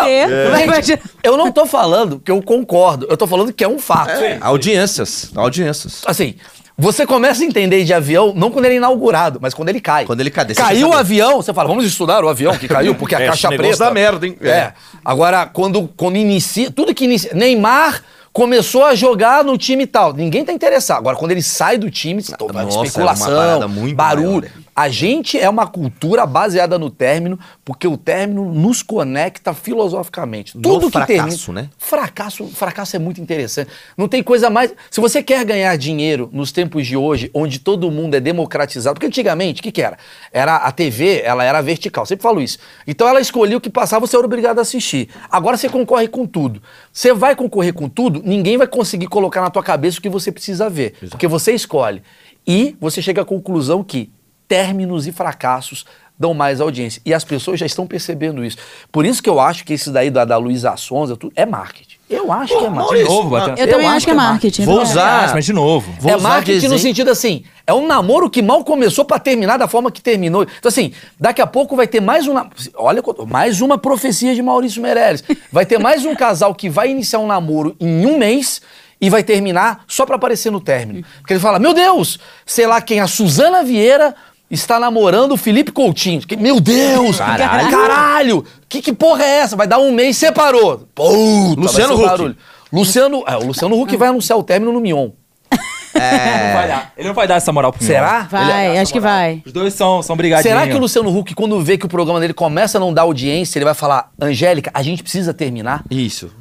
vai- 0.67 0.83
gente, 0.83 1.01
eu 1.23 1.35
não 1.37 1.51
tô 1.51 1.65
falando 1.65 2.19
que 2.19 2.31
eu 2.31 2.41
concordo. 2.41 3.07
Eu 3.09 3.17
tô 3.17 3.27
falando 3.27 3.51
que 3.53 3.63
é 3.63 3.67
um 3.67 3.79
fato. 3.79 4.11
Audiências. 4.41 5.31
Audiências. 5.35 6.01
Assim, 6.05 6.35
você 6.77 7.05
começa 7.05 7.43
a 7.43 7.45
entender 7.45 7.83
de 7.83 7.93
avião 7.93 8.33
não 8.35 8.49
quando 8.51 8.65
ele 8.65 8.75
é 8.75 8.77
inaugurado, 8.77 9.39
mas 9.41 9.53
quando 9.53 9.69
ele 9.69 9.81
cai. 9.81 10.05
Quando 10.05 10.21
ele 10.21 10.29
cai, 10.31 10.45
Caiu 10.53 10.89
o 10.89 10.93
avião, 10.93 11.37
você 11.37 11.53
fala, 11.53 11.67
vamos 11.67 11.85
estudar 11.85 12.23
o 12.23 12.29
avião 12.29 12.55
que 12.57 12.67
caiu, 12.67 12.95
porque 12.95 13.15
a 13.15 13.19
É, 13.21 13.27
caixa 13.27 13.49
preta. 13.49 13.77
dá 13.77 13.91
merda, 13.91 14.25
hein? 14.25 14.37
É. 14.41 14.49
É. 14.49 14.73
Agora, 15.03 15.45
quando, 15.45 15.89
quando 15.97 16.15
inicia. 16.15 16.71
Tudo 16.71 16.93
que 16.93 17.03
inicia. 17.05 17.31
Neymar 17.33 18.01
começou 18.31 18.85
a 18.85 18.95
jogar 18.95 19.43
no 19.43 19.57
time 19.57 19.83
e 19.83 19.87
tal. 19.87 20.13
Ninguém 20.13 20.45
tá 20.45 20.53
interessado. 20.53 20.99
Agora, 20.99 21.17
quando 21.17 21.31
ele 21.31 21.41
sai 21.41 21.77
do 21.77 21.89
time, 21.91 22.21
você 22.21 22.35
toma 22.37 22.63
Nossa, 22.63 22.75
é 22.75 22.79
uma 22.79 22.85
especulação, 22.85 23.59
barulho. 23.95 24.25
maior, 24.27 24.41
né? 24.43 24.49
A 24.79 24.87
gente 24.87 25.37
é 25.37 25.49
uma 25.49 25.67
cultura 25.67 26.25
baseada 26.25 26.79
no 26.79 26.89
término, 26.89 27.37
porque 27.65 27.85
o 27.85 27.97
término 27.97 28.45
nos 28.53 28.81
conecta 28.81 29.53
filosoficamente. 29.53 30.55
No 30.55 30.63
Tudo 30.63 30.85
que 30.85 30.93
fracasso, 30.93 31.51
né? 31.51 31.69
Fracasso, 31.77 32.47
fracasso 32.47 32.95
é 32.95 32.99
muito 32.99 33.19
interessante. 33.19 33.69
Não 33.97 34.07
tem 34.07 34.23
coisa 34.23 34.49
mais. 34.49 34.73
Se 34.89 35.01
você 35.01 35.21
quer 35.21 35.43
ganhar 35.43 35.75
dinheiro 35.77 36.29
nos 36.31 36.53
tempos 36.53 36.87
de 36.87 36.95
hoje, 36.95 37.29
onde 37.33 37.59
todo 37.59 37.91
mundo 37.91 38.15
é 38.15 38.21
democratizado, 38.21 38.93
porque 38.93 39.07
antigamente, 39.07 39.59
o 39.59 39.63
que, 39.63 39.69
que 39.69 39.81
era? 39.81 39.97
Era 40.31 40.55
a 40.55 40.71
TV, 40.71 41.23
ela 41.25 41.43
era 41.43 41.59
vertical. 41.59 42.05
Sempre 42.05 42.23
falo 42.23 42.41
isso. 42.41 42.57
Então 42.87 43.05
ela 43.05 43.19
escolhia 43.19 43.57
o 43.57 43.61
que 43.61 43.69
passava, 43.69 44.07
você 44.07 44.15
era 44.15 44.25
obrigado 44.25 44.59
a 44.59 44.61
assistir. 44.61 45.09
Agora 45.29 45.57
você 45.57 45.67
concorre 45.67 46.07
com 46.07 46.25
tudo. 46.25 46.63
Você 46.93 47.13
vai 47.13 47.35
concorrer 47.35 47.73
com 47.73 47.89
tudo, 47.89 48.21
ninguém 48.23 48.57
vai 48.57 48.65
conseguir 48.65 49.07
colocar 49.07 49.41
na 49.41 49.49
tua 49.49 49.61
cabeça 49.61 49.99
o 49.99 50.01
que 50.01 50.07
você 50.07 50.31
precisa 50.31 50.69
ver. 50.69 50.93
Porque 51.09 51.27
você 51.27 51.51
escolhe. 51.51 52.01
E 52.47 52.77
você 52.79 53.01
chega 53.01 53.23
à 53.23 53.25
conclusão 53.25 53.83
que 53.83 54.09
términos 54.49 55.07
e 55.07 55.11
fracassos 55.13 55.85
dão 56.17 56.33
mais 56.33 56.59
audiência. 56.59 57.01
E 57.05 57.13
as 57.13 57.23
pessoas 57.23 57.57
já 57.57 57.65
estão 57.65 57.87
percebendo 57.87 58.43
isso. 58.43 58.57
Por 58.91 59.05
isso 59.05 59.23
que 59.23 59.29
eu 59.29 59.39
acho 59.39 59.63
que 59.63 59.71
esse 59.71 59.89
daí 59.89 60.09
da, 60.09 60.25
da 60.25 60.35
Luísa 60.35 60.75
Sonza, 60.75 61.15
tudo, 61.15 61.31
é 61.33 61.45
marketing. 61.45 61.95
Eu 62.09 62.29
acho 62.33 62.57
que 62.57 62.65
é 62.65 62.69
marketing. 62.69 63.03
De 63.03 63.09
novo, 63.09 63.29
batendo. 63.29 63.59
Eu, 63.59 63.67
também 63.69 63.87
acho 63.87 64.05
que 64.05 64.11
é 64.11 64.15
marketing. 64.15 64.65
Vou 64.65 64.81
usar- 64.81 65.29
Ah, 65.29 65.31
mas 65.35 65.45
de 65.45 65.53
novo. 65.53 65.93
Vou 65.99 66.11
é 66.11 66.15
usar 66.17 66.27
marketing 66.27 66.67
no 66.67 66.79
sentido 66.79 67.09
assim, 67.11 67.43
é 67.65 67.73
um 67.73 67.87
namoro 67.87 68.29
que 68.29 68.41
mal 68.41 68.65
começou 68.65 69.05
pra 69.05 69.17
terminar 69.19 69.55
da 69.57 69.67
forma 69.67 69.89
que 69.91 70.01
terminou. 70.01 70.43
Então 70.43 70.67
assim, 70.67 70.91
daqui 71.17 71.41
a 71.41 71.47
pouco 71.47 71.75
vai 71.77 71.87
ter 71.87 72.01
mais 72.01 72.27
um, 72.27 72.33
na- 72.33 72.49
olha, 72.75 73.01
quanto- 73.01 73.25
mais 73.25 73.61
uma 73.61 73.77
profecia 73.77 74.35
de 74.35 74.41
Maurício 74.41 74.81
Meirelles. 74.81 75.23
Vai 75.53 75.65
ter 75.65 75.77
mais 75.79 76.03
um 76.03 76.15
casal 76.15 76.53
que 76.53 76.67
vai 76.69 76.89
iniciar 76.89 77.19
um 77.19 77.27
namoro 77.27 77.77
em 77.79 78.05
um 78.07 78.17
mês 78.17 78.59
e 78.99 79.09
vai 79.09 79.23
terminar 79.23 79.85
só 79.87 80.05
pra 80.05 80.17
aparecer 80.17 80.51
no 80.51 80.59
término. 80.59 81.05
Porque 81.21 81.31
ele 81.33 81.39
fala, 81.39 81.59
meu 81.59 81.73
Deus, 81.73 82.19
sei 82.45 82.67
lá 82.67 82.81
quem, 82.81 82.99
a 82.99 83.07
Suzana 83.07 83.63
Vieira 83.63 84.13
está 84.49 84.79
namorando 84.79 85.33
o 85.33 85.37
Felipe 85.37 85.71
Coutinho. 85.71 86.21
Que- 86.21 86.35
Meu 86.37 86.59
Deus! 86.59 87.17
Caralho. 87.17 87.69
Caralho! 87.71 88.45
Que, 88.67 88.81
que 88.81 88.93
porra 88.93 89.23
é 89.23 89.39
essa? 89.39 89.55
Vai 89.55 89.67
dar 89.67 89.79
um 89.79 89.91
mês, 89.91 90.17
separou. 90.17 90.87
Puta, 90.95 91.59
Luciano 91.61 91.95
Huck. 91.95 92.05
barulho. 92.05 92.37
Luciano, 92.71 93.23
é, 93.27 93.35
o 93.37 93.45
Luciano 93.47 93.79
Huck 93.81 93.95
vai 93.97 94.09
anunciar 94.09 94.37
o 94.37 94.43
término 94.43 94.71
no 94.71 94.79
Mion. 94.79 95.09
Ele 95.95 96.45
não 96.47 96.53
vai 96.53 96.67
dar. 96.67 96.93
Ele 96.97 97.07
não 97.07 97.15
vai 97.15 97.27
dar 97.27 97.35
essa 97.35 97.51
moral 97.51 97.73
pro 97.73 97.83
Será? 97.83 98.19
Mion. 98.21 98.27
Vai, 98.29 98.77
acho 98.77 98.93
que 98.93 98.99
vai. 98.99 99.41
Os 99.45 99.51
dois 99.51 99.73
são, 99.73 100.03
são 100.03 100.15
brigadinhos. 100.15 100.43
Será 100.55 100.67
que 100.71 100.75
o 100.77 100.79
Luciano 100.79 101.09
Huck, 101.17 101.33
quando 101.33 101.59
vê 101.61 101.77
que 101.77 101.85
o 101.85 101.89
programa 101.89 102.19
dele 102.19 102.33
começa 102.33 102.77
a 102.77 102.81
não 102.81 102.93
dar 102.93 103.01
audiência, 103.03 103.57
ele 103.57 103.65
vai 103.65 103.73
falar, 103.73 104.11
Angélica, 104.21 104.69
a 104.73 104.83
gente 104.83 105.01
precisa 105.01 105.33
terminar? 105.33 105.83
Isso. 105.89 106.31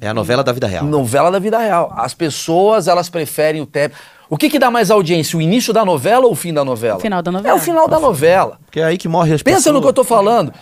É 0.00 0.08
a 0.08 0.14
novela 0.14 0.42
da 0.44 0.52
vida 0.52 0.66
real. 0.66 0.84
Novela 0.84 1.30
da 1.30 1.38
vida 1.38 1.58
real. 1.58 1.92
As 1.96 2.14
pessoas, 2.14 2.86
elas 2.88 3.08
preferem 3.08 3.60
o 3.60 3.66
término. 3.66 4.00
O 4.30 4.36
que, 4.36 4.50
que 4.50 4.58
dá 4.58 4.70
mais 4.70 4.90
audiência? 4.90 5.38
O 5.38 5.42
início 5.42 5.72
da 5.72 5.84
novela 5.84 6.26
ou 6.26 6.32
o 6.32 6.34
fim 6.34 6.52
da 6.52 6.64
novela? 6.64 6.98
O 6.98 7.00
final 7.00 7.22
da 7.22 7.32
novela. 7.32 7.54
É 7.54 7.56
o 7.56 7.60
final 7.62 7.88
da 7.88 7.98
novela. 7.98 8.58
Porque 8.66 8.80
é 8.80 8.84
aí 8.84 8.98
que 8.98 9.08
morre 9.08 9.32
as 9.34 9.42
Pensa 9.42 9.56
pessoas. 9.58 9.74
no 9.74 9.80
que 9.80 9.88
eu 9.88 9.92
tô 9.92 10.04
falando. 10.04 10.52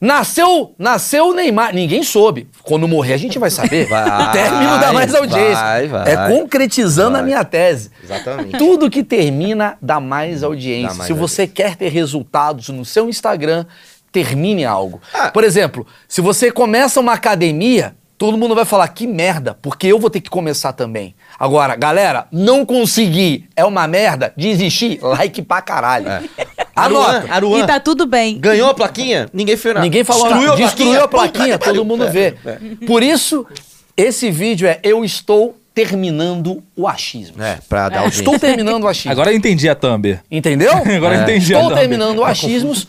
Nasceu, 0.00 0.74
nasceu 0.78 1.28
o 1.28 1.34
Neymar. 1.34 1.74
Ninguém 1.74 2.02
soube. 2.02 2.48
Quando 2.62 2.86
morrer, 2.86 3.14
a 3.14 3.16
gente 3.16 3.38
vai 3.38 3.48
saber. 3.48 3.86
Vai, 3.88 4.28
o 4.28 4.32
término 4.32 4.78
dá 4.78 4.92
mais 4.92 5.14
audiência. 5.14 5.54
vai, 5.54 5.88
vai. 5.88 6.12
é 6.12 6.28
concretizando 6.28 7.12
Vai. 7.12 7.20
a 7.20 7.24
minha 7.24 7.44
tese. 7.44 7.90
Exatamente. 8.02 8.58
Tudo 8.58 8.90
que 8.90 9.02
termina 9.02 9.78
dá 9.80 10.00
mais 10.00 10.42
audiência. 10.42 10.88
Dá 10.90 10.94
mais 10.94 11.06
se 11.06 11.12
você 11.14 11.46
quer 11.46 11.76
ter 11.76 11.88
resultados 11.88 12.68
no 12.68 12.84
seu 12.84 13.08
Instagram, 13.08 13.64
termine 14.12 14.64
algo. 14.64 15.00
Ah. 15.14 15.30
Por 15.30 15.42
exemplo, 15.44 15.86
se 16.06 16.20
você 16.20 16.50
começa 16.50 17.00
uma 17.00 17.14
academia, 17.14 17.96
todo 18.16 18.38
mundo 18.38 18.54
vai 18.54 18.64
falar 18.64 18.88
que 18.88 19.06
merda, 19.06 19.56
porque 19.60 19.86
eu 19.86 19.98
vou 19.98 20.08
ter 20.10 20.20
que 20.20 20.30
começar 20.30 20.72
também. 20.72 21.14
Agora, 21.38 21.74
galera, 21.76 22.26
não 22.30 22.64
consegui, 22.64 23.48
é 23.56 23.64
uma 23.64 23.86
merda, 23.86 24.32
desistir, 24.36 24.98
like 25.02 25.42
pra 25.42 25.60
caralho. 25.60 26.06
Aruan, 26.74 27.06
Anota. 27.06 27.32
Aruan, 27.34 27.58
E 27.60 27.66
tá 27.66 27.78
tudo 27.78 28.06
bem. 28.06 28.38
ganhou 28.38 28.68
a 28.68 28.74
plaquinha? 28.74 29.28
Ninguém 29.32 29.56
fez 29.56 29.74
nada. 29.74 29.84
Ninguém 29.84 30.02
falou 30.02 30.24
Destruiu 30.24 30.48
nada. 30.50 30.62
a 30.62 30.66
Destruiu 30.66 31.04
a 31.04 31.08
plaquinha, 31.08 31.58
Puta 31.58 31.72
todo 31.72 31.84
mundo 31.84 32.10
vê. 32.10 32.34
Por 32.86 33.02
isso, 33.02 33.46
esse 33.96 34.30
vídeo 34.30 34.66
é 34.66 34.80
Eu 34.82 35.04
Estou 35.04 35.56
Terminando 35.74 36.62
o 36.76 36.86
Achismo. 36.86 37.42
É, 37.42 37.58
pra 37.68 37.88
dar 37.88 37.96
audiência. 38.02 38.20
Estou 38.20 38.38
terminando 38.38 38.84
o 38.84 38.88
achismo. 38.88 39.10
Agora 39.10 39.32
eu 39.32 39.36
entendi 39.36 39.68
a 39.68 39.74
thumb. 39.74 40.20
Entendeu? 40.30 40.70
Agora 40.96 41.16
eu 41.16 41.22
entendi 41.22 41.52
a 41.52 41.58
Estou 41.58 41.74
terminando 41.74 42.18
o 42.20 42.24
achismos 42.24 42.86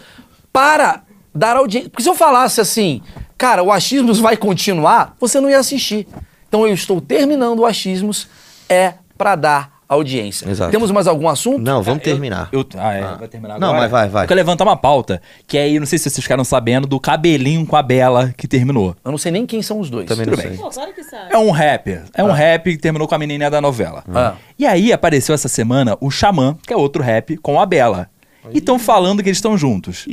para 0.54 1.02
dar 1.34 1.58
audiência. 1.58 1.90
Porque 1.90 2.04
se 2.04 2.10
eu 2.10 2.14
falasse 2.14 2.62
assim, 2.62 3.02
cara, 3.38 3.64
o 3.64 3.72
achismos 3.72 4.20
vai 4.20 4.38
continuar, 4.38 5.16
você 5.20 5.40
não 5.40 5.50
ia 5.50 5.60
assistir. 5.60 6.08
Então 6.48 6.68
eu 6.68 6.74
estou 6.74 7.02
terminando 7.02 7.60
o 7.60 7.66
achismos 7.66 8.28
é 8.70 8.94
para 9.18 9.36
dar 9.36 9.76
audiência. 9.88 10.50
Exato. 10.50 10.72
Temos 10.72 10.90
mais 10.92 11.08
algum 11.08 11.28
assunto? 11.30 11.60
Não, 11.60 11.82
vamos 11.82 12.04
terminar. 12.04 12.50
Eu, 12.52 12.66
ah, 12.78 12.94
é, 12.94 13.02
vai 13.18 13.28
terminar 13.28 13.60
Não, 13.60 13.68
agora. 13.68 13.84
mas 13.84 13.92
vai, 13.92 14.10
vai. 14.10 14.24
Eu 14.24 14.28
quero 14.28 14.38
levantar 14.38 14.64
uma 14.64 14.76
pauta, 14.76 15.22
que 15.48 15.58
aí, 15.58 15.80
não 15.80 15.86
sei 15.86 16.00
se 16.00 16.10
vocês 16.10 16.24
ficaram 16.24 16.44
sabendo, 16.44 16.88
do 16.88 17.00
cabelinho 17.00 17.66
com 17.66 17.76
a 17.76 17.84
Bela 17.84 18.34
que 18.36 18.48
terminou. 18.48 18.96
Eu 19.04 19.12
não 19.12 19.18
sei 19.18 19.32
nem 19.32 19.46
quem 19.46 19.62
são 19.62 19.80
os 19.80 19.90
dois. 19.90 20.08
Também 20.08 20.26
não 20.26 20.34
Tudo 20.34 20.42
sei. 20.42 20.52
bem. 20.52 20.72
claro 20.72 20.94
que 20.94 21.04
sabe. 21.04 21.34
É 21.34 21.38
um 21.38 21.52
rap. 21.52 22.02
É 22.14 22.24
um 22.24 22.32
rap 22.32 22.72
que 22.72 22.78
terminou 22.78 23.08
com 23.08 23.16
a 23.16 23.18
menininha 23.20 23.50
da 23.52 23.62
novela. 23.62 24.04
Ah. 24.14 24.34
E 24.58 24.66
aí 24.66 24.92
apareceu 24.92 25.36
essa 25.36 25.48
semana 25.48 25.98
o 26.02 26.10
Xamã, 26.10 26.58
que 26.66 26.74
é 26.74 26.78
outro 26.78 27.04
rap, 27.04 27.38
com 27.38 27.60
a 27.60 27.66
Bela. 27.66 28.10
E 28.52 28.60
estão 28.60 28.78
falando 28.78 29.24
que 29.24 29.30
eles 29.30 29.38
estão 29.38 29.58
juntos. 29.58 30.06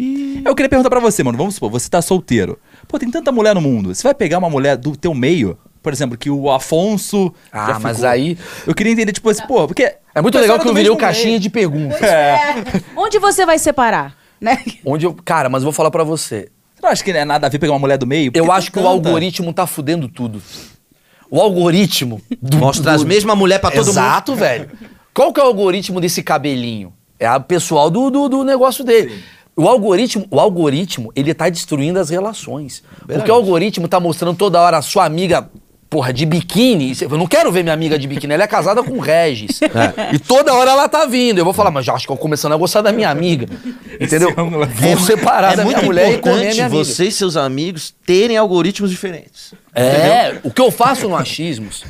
Eu 0.45 0.55
queria 0.55 0.69
perguntar 0.69 0.89
pra 0.91 1.01
você, 1.01 1.23
mano. 1.23 1.37
Vamos 1.37 1.55
supor, 1.55 1.71
você 1.71 1.89
tá 1.89 2.01
solteiro. 2.01 2.59
Pô, 2.89 2.99
tem 2.99 3.11
tanta 3.11 3.33
mulher 3.33 3.55
no 3.55 3.61
mundo. 3.61 3.95
Você 3.95 4.03
vai 4.03 4.15
pegar 4.15 4.39
uma 4.39 4.51
mulher 4.51 4.77
do 4.77 4.95
teu 4.97 5.15
meio? 5.15 5.57
Por 5.83 5.93
exemplo, 5.93 6.17
que 6.17 6.31
o 6.31 6.51
Afonso. 6.51 7.33
Ah, 7.51 7.73
já 7.73 7.79
mas 7.81 7.97
ficou- 7.97 8.11
aí- 8.11 8.39
Eu 8.67 8.75
queria 8.75 8.93
entender, 8.93 9.13
tipo 9.13 9.29
assim, 9.31 9.47
pô, 9.47 9.67
porque. 9.67 9.95
É 10.15 10.21
muito 10.21 10.37
o 10.37 10.41
legal 10.41 10.57
é 10.57 10.61
que 10.61 10.69
eu 10.69 10.75
virei 10.75 10.91
o 10.91 10.97
caixinha 10.97 11.29
meio. 11.29 11.41
de 11.41 11.51
perguntas. 11.51 11.99
Onde 12.97 13.19
você 13.19 13.45
vai 13.47 13.59
separar? 13.59 14.15
Né? 14.41 14.59
Onde 14.85 15.07
eu, 15.07 15.15
cara, 15.25 15.49
mas 15.49 15.63
eu 15.63 15.67
vou 15.67 15.73
falar 15.73 15.91
pra 15.91 16.05
você. 16.05 16.49
Você 16.75 16.83
não 16.83 16.91
acha 16.91 17.03
que 17.05 17.13
não 17.13 17.21
é 17.21 17.25
nada 17.25 17.47
a 17.47 17.51
ver 17.51 17.59
pegar 17.59 17.73
uma 17.73 17.79
mulher 17.79 17.97
do 17.97 18.07
meio? 18.07 18.31
Porque 18.31 18.41
Eu 18.47 18.53
acho 18.53 18.71
que 18.71 18.79
o 18.79 18.83
tanta- 18.83 18.93
algoritmo 18.93 19.53
tá 19.53 19.67
fudendo 19.67 20.09
tudo. 20.09 20.43
O 21.31 21.41
algoritmo 21.41 22.21
do, 22.43 22.59
Mostra 22.59 22.93
as 22.93 23.03
mesmas 23.05 23.37
mulheres 23.39 23.61
pra 23.61 23.71
todo 23.71 23.87
mundo. 23.87 23.91
Exato, 23.91 24.35
velho. 24.35 24.69
Qual 25.15 25.33
que 25.33 25.41
é 25.41 25.43
o 25.43 25.47
algoritmo 25.47 26.01
desse 26.01 26.23
cabelinho? 26.23 26.93
É 27.19 27.27
a 27.27 27.41
pessoal 27.41 27.89
do, 27.91 28.11
do, 28.11 28.29
do 28.29 28.45
negócio 28.45 28.85
dele. 28.85 29.23
O 29.55 29.69
algoritmo, 29.69 30.27
o 30.31 30.41
algoritmo, 30.41 31.13
ele 31.15 31.35
tá 31.35 31.49
destruindo 31.49 31.99
as 31.99 32.09
relações. 32.11 32.83
Porque 33.07 33.31
o 33.31 33.35
algoritmo 33.35 33.87
tá 33.87 34.01
mostrando 34.01 34.37
toda 34.37 34.61
hora 34.61 34.79
a 34.79 34.83
sua 34.83 35.05
amiga, 35.05 35.47
porra, 35.91 36.11
de 36.11 36.25
biquíni. 36.25 36.97
Eu 36.99 37.19
não 37.19 37.27
quero 37.27 37.53
ver 37.53 37.63
minha 37.63 37.75
amiga 37.75 37.99
de 37.99 38.09
biquíni, 38.09 38.33
ela 38.33 38.45
é 38.45 38.47
casada 38.47 38.83
com 38.83 38.93
o 38.95 39.01
Regis. 39.01 39.61
E 40.11 40.19
toda 40.19 40.55
hora 40.55 40.71
ela 40.71 40.89
tá 40.89 41.05
vindo. 41.05 41.39
Eu 41.39 41.45
vou 41.45 41.53
falar, 41.53 41.71
mas 41.71 41.85
já 41.85 41.93
acho 41.93 42.07
que 42.07 42.13
eu 42.13 42.17
começando 42.17 42.53
a 42.53 42.57
gostar 42.57 42.81
da 42.81 42.93
minha 42.93 43.11
amiga. 43.11 43.47
Entendeu? 44.01 44.31
é 44.31 44.67
Vou 44.67 44.99
separar 44.99 45.53
É 45.53 45.57
da 45.57 45.65
minha 45.67 45.83
mulher 45.83 46.15
e 46.15 46.19
comer 46.19 46.49
a 46.49 46.53
minha 46.53 46.67
amiga. 46.67 46.85
você 46.85 47.05
e 47.05 47.13
seus 47.13 47.37
amigos 47.37 47.95
terem 48.07 48.39
algoritmos 48.39 48.91
diferentes. 48.91 49.53
É, 49.75 50.39
o 50.43 50.51
que 50.51 50.63
eu 50.63 50.71
faço 50.71 51.09
no 51.09 51.15
Achismos, 51.17 51.85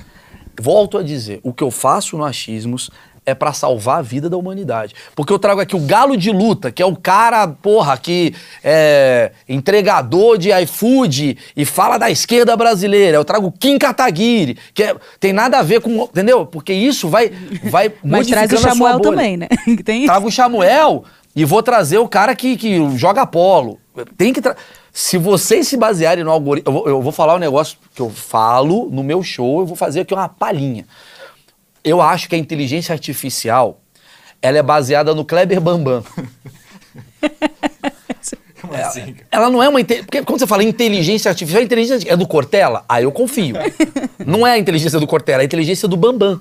volto 0.60 0.98
a 0.98 1.02
dizer, 1.02 1.38
o 1.44 1.52
que 1.52 1.62
eu 1.62 1.70
faço 1.70 2.16
no 2.16 2.24
Achismos 2.24 2.90
é 3.24 3.34
pra 3.34 3.52
salvar 3.52 3.98
a 3.98 4.02
vida 4.02 4.28
da 4.28 4.36
humanidade. 4.36 4.94
Porque 5.14 5.32
eu 5.32 5.38
trago 5.38 5.60
aqui 5.60 5.76
o 5.76 5.80
galo 5.80 6.16
de 6.16 6.30
luta, 6.30 6.72
que 6.72 6.82
é 6.82 6.86
o 6.86 6.96
cara, 6.96 7.46
porra, 7.48 7.96
que 7.96 8.34
é 8.62 9.32
entregador 9.48 10.36
de 10.38 10.50
iFood 10.62 11.38
e 11.56 11.64
fala 11.64 11.98
da 11.98 12.10
esquerda 12.10 12.56
brasileira. 12.56 13.16
Eu 13.16 13.24
trago 13.24 13.46
o 13.46 13.52
Kim 13.52 13.78
Kataguiri, 13.78 14.58
que 14.74 14.82
é- 14.82 14.96
tem 15.20 15.32
nada 15.32 15.58
a 15.58 15.62
ver 15.62 15.80
com, 15.80 16.02
entendeu? 16.02 16.44
Porque 16.44 16.72
isso 16.72 17.08
vai 17.08 17.30
vai 17.64 17.92
Mas 18.02 18.26
traz 18.26 18.52
o 18.52 18.58
Samuel 18.58 19.00
também, 19.00 19.36
né? 19.36 19.48
Tem 19.84 19.98
isso. 19.98 20.06
Trago 20.06 20.28
o 20.28 20.32
Samuel 20.32 21.04
e 21.34 21.44
vou 21.44 21.62
trazer 21.62 21.98
o 21.98 22.08
cara 22.08 22.34
que, 22.34 22.56
que 22.56 22.96
joga 22.96 23.26
polo. 23.26 23.78
Tem 24.16 24.32
que 24.32 24.40
tra... 24.40 24.56
Se 24.92 25.16
vocês 25.16 25.68
se 25.68 25.76
basearem 25.76 26.22
no 26.22 26.30
algoritmo. 26.30 26.68
Eu 26.68 26.72
vou, 26.72 26.88
eu 26.88 27.02
vou 27.02 27.12
falar 27.12 27.34
um 27.34 27.38
negócio 27.38 27.78
que 27.94 28.02
eu 28.02 28.10
falo 28.10 28.88
no 28.90 29.02
meu 29.02 29.22
show, 29.22 29.60
eu 29.60 29.66
vou 29.66 29.76
fazer 29.76 30.00
aqui 30.00 30.12
uma 30.12 30.28
palhinha. 30.28 30.84
Eu 31.84 32.00
acho 32.00 32.28
que 32.28 32.34
a 32.34 32.38
inteligência 32.38 32.92
artificial 32.92 33.80
ela 34.40 34.58
é 34.58 34.62
baseada 34.62 35.14
no 35.14 35.24
Kleber 35.24 35.60
Bambam. 35.60 36.02
Como 38.60 38.74
assim? 38.74 39.16
Ela 39.30 39.50
não 39.50 39.62
é 39.62 39.68
uma. 39.68 39.80
inte- 39.80 40.02
Porque 40.04 40.22
quando 40.22 40.38
você 40.38 40.46
fala 40.46 40.62
inteligência 40.62 41.28
artificial, 41.28 41.60
a 41.60 41.64
inteligência 41.64 42.08
é 42.12 42.16
do 42.16 42.26
Cortella? 42.26 42.84
Aí 42.88 43.04
eu 43.04 43.10
confio. 43.12 43.56
não 44.24 44.46
é 44.46 44.52
a 44.52 44.58
inteligência 44.58 45.00
do 45.00 45.06
Cortella, 45.06 45.40
é 45.40 45.42
a 45.42 45.44
inteligência 45.44 45.88
do 45.88 45.96
Bambam. 45.96 46.40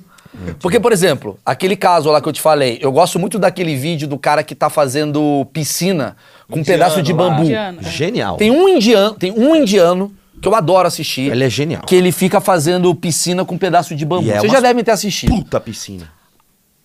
Porque, 0.61 0.79
por 0.79 0.93
exemplo, 0.93 1.37
aquele 1.45 1.75
caso 1.75 2.09
lá 2.09 2.21
que 2.21 2.29
eu 2.29 2.31
te 2.31 2.39
falei, 2.39 2.79
eu 2.81 2.89
gosto 2.91 3.19
muito 3.19 3.37
daquele 3.37 3.75
vídeo 3.75 4.07
do 4.07 4.17
cara 4.17 4.43
que 4.43 4.55
tá 4.55 4.69
fazendo 4.69 5.45
piscina 5.51 6.15
com 6.49 6.59
um 6.59 6.63
pedaço 6.63 7.01
de 7.01 7.11
bambu. 7.11 7.43
Indiano. 7.43 7.83
Genial. 7.83 8.37
Tem 8.37 8.49
um 8.49 8.67
indiano, 8.69 9.15
tem 9.15 9.31
um 9.31 9.53
indiano 9.55 10.13
que 10.41 10.47
eu 10.47 10.55
adoro 10.55 10.87
assistir. 10.87 11.31
Ele 11.31 11.43
é 11.43 11.49
genial. 11.49 11.83
Que 11.85 11.95
ele 11.95 12.11
fica 12.11 12.41
fazendo 12.41 12.93
piscina 12.95 13.45
com 13.45 13.55
um 13.55 13.57
pedaço 13.57 13.95
de 13.95 14.05
bambu. 14.05 14.29
É 14.31 14.39
Vocês 14.39 14.51
já 14.51 14.59
devem 14.59 14.83
ter 14.83 14.91
assistido. 14.91 15.29
Puta 15.29 15.59
piscina. 15.59 16.09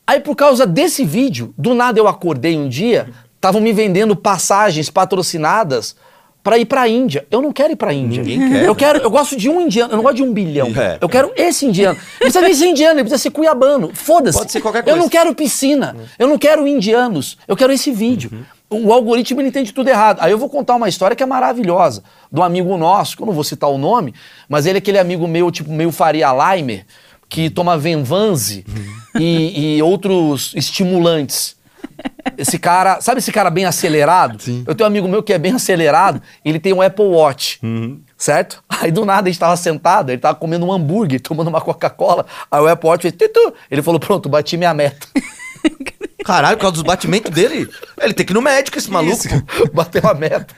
Aí, 0.06 0.20
por 0.20 0.36
causa 0.36 0.66
desse 0.66 1.04
vídeo, 1.04 1.52
do 1.58 1.74
nada 1.74 1.98
eu 1.98 2.06
acordei 2.06 2.56
um 2.56 2.68
dia, 2.68 3.08
estavam 3.34 3.60
me 3.60 3.72
vendendo 3.72 4.14
passagens 4.14 4.88
patrocinadas 4.90 5.96
pra 6.44 6.58
ir 6.58 6.64
pra 6.66 6.86
Índia. 6.86 7.26
Eu 7.28 7.42
não 7.42 7.50
quero 7.52 7.72
ir 7.72 7.76
pra 7.76 7.92
Índia. 7.92 8.22
Ninguém 8.22 8.38
quer, 8.48 8.62
Eu 8.64 8.72
né? 8.72 8.78
quero, 8.78 8.98
eu 9.00 9.10
gosto 9.10 9.36
de 9.36 9.48
um 9.50 9.60
indiano, 9.60 9.92
eu 9.92 9.96
não 9.96 10.04
gosto 10.04 10.16
de 10.16 10.22
um 10.22 10.32
bilhão. 10.32 10.68
É. 10.76 10.96
Eu 11.00 11.08
quero 11.08 11.32
esse 11.34 11.66
indiano. 11.66 11.98
Não 11.98 12.18
precisa 12.20 12.40
nem 12.40 12.54
ser 12.54 12.66
indiano, 12.66 12.94
ele 12.94 13.02
precisa 13.02 13.20
ser 13.20 13.30
cuiabano. 13.30 13.90
Foda-se. 13.92 14.38
Pode 14.38 14.52
ser 14.52 14.60
qualquer 14.60 14.78
Eu 14.80 14.84
coisa. 14.84 14.98
não 15.00 15.08
quero 15.08 15.34
piscina. 15.34 15.96
Eu 16.16 16.28
não 16.28 16.38
quero 16.38 16.68
indianos. 16.68 17.36
Eu 17.48 17.56
quero 17.56 17.72
esse 17.72 17.90
vídeo. 17.90 18.30
O 18.68 18.92
algoritmo 18.92 19.40
ele 19.40 19.48
entende 19.48 19.72
tudo 19.72 19.88
errado. 19.88 20.18
Aí 20.20 20.32
eu 20.32 20.38
vou 20.38 20.48
contar 20.48 20.74
uma 20.74 20.88
história 20.88 21.14
que 21.14 21.22
é 21.22 21.26
maravilhosa. 21.26 22.02
De 22.32 22.40
um 22.40 22.42
amigo 22.42 22.76
nosso, 22.76 23.16
que 23.16 23.22
eu 23.22 23.26
não 23.26 23.32
vou 23.32 23.44
citar 23.44 23.70
o 23.70 23.78
nome, 23.78 24.12
mas 24.48 24.66
ele 24.66 24.78
é 24.78 24.80
aquele 24.80 24.98
amigo 24.98 25.26
meu, 25.28 25.50
tipo, 25.50 25.70
meio 25.70 25.92
Faria 25.92 26.32
Limer, 26.32 26.84
que 27.28 27.48
toma 27.48 27.78
Venvanze 27.78 28.64
e, 29.18 29.76
e 29.76 29.82
outros 29.82 30.52
estimulantes. 30.56 31.54
Esse 32.36 32.58
cara, 32.58 33.00
sabe 33.00 33.18
esse 33.18 33.30
cara 33.30 33.50
bem 33.50 33.64
acelerado? 33.64 34.42
Sim. 34.42 34.64
Eu 34.66 34.74
tenho 34.74 34.86
um 34.86 34.90
amigo 34.90 35.08
meu 35.08 35.22
que 35.22 35.32
é 35.32 35.38
bem 35.38 35.52
acelerado, 35.52 36.20
ele 36.44 36.58
tem 36.58 36.72
um 36.72 36.82
Apple 36.82 37.04
Watch, 37.04 37.60
certo? 38.18 38.62
Aí 38.68 38.90
do 38.90 39.04
nada 39.04 39.28
a 39.28 39.30
gente 39.30 39.38
tava 39.38 39.56
sentado, 39.56 40.10
ele 40.10 40.18
tava 40.18 40.34
comendo 40.34 40.66
um 40.66 40.72
hambúrguer, 40.72 41.20
tomando 41.20 41.48
uma 41.48 41.60
Coca-Cola, 41.60 42.26
aí 42.50 42.60
o 42.60 42.66
Apple 42.66 42.88
Watch 42.88 43.02
fez 43.02 43.14
tutu. 43.14 43.54
Ele 43.70 43.80
falou, 43.80 44.00
pronto, 44.00 44.28
bati 44.28 44.56
minha 44.56 44.74
meta. 44.74 45.06
Caralho, 46.26 46.56
por 46.56 46.62
causa 46.62 46.74
dos 46.74 46.82
batimentos 46.82 47.30
dele, 47.30 47.68
ele 48.00 48.12
tem 48.12 48.26
que 48.26 48.32
ir 48.32 48.34
no 48.34 48.42
médico, 48.42 48.76
esse 48.76 48.90
maluco. 48.90 49.22
Bateu 49.72 50.02
a 50.08 50.14
meta. 50.14 50.48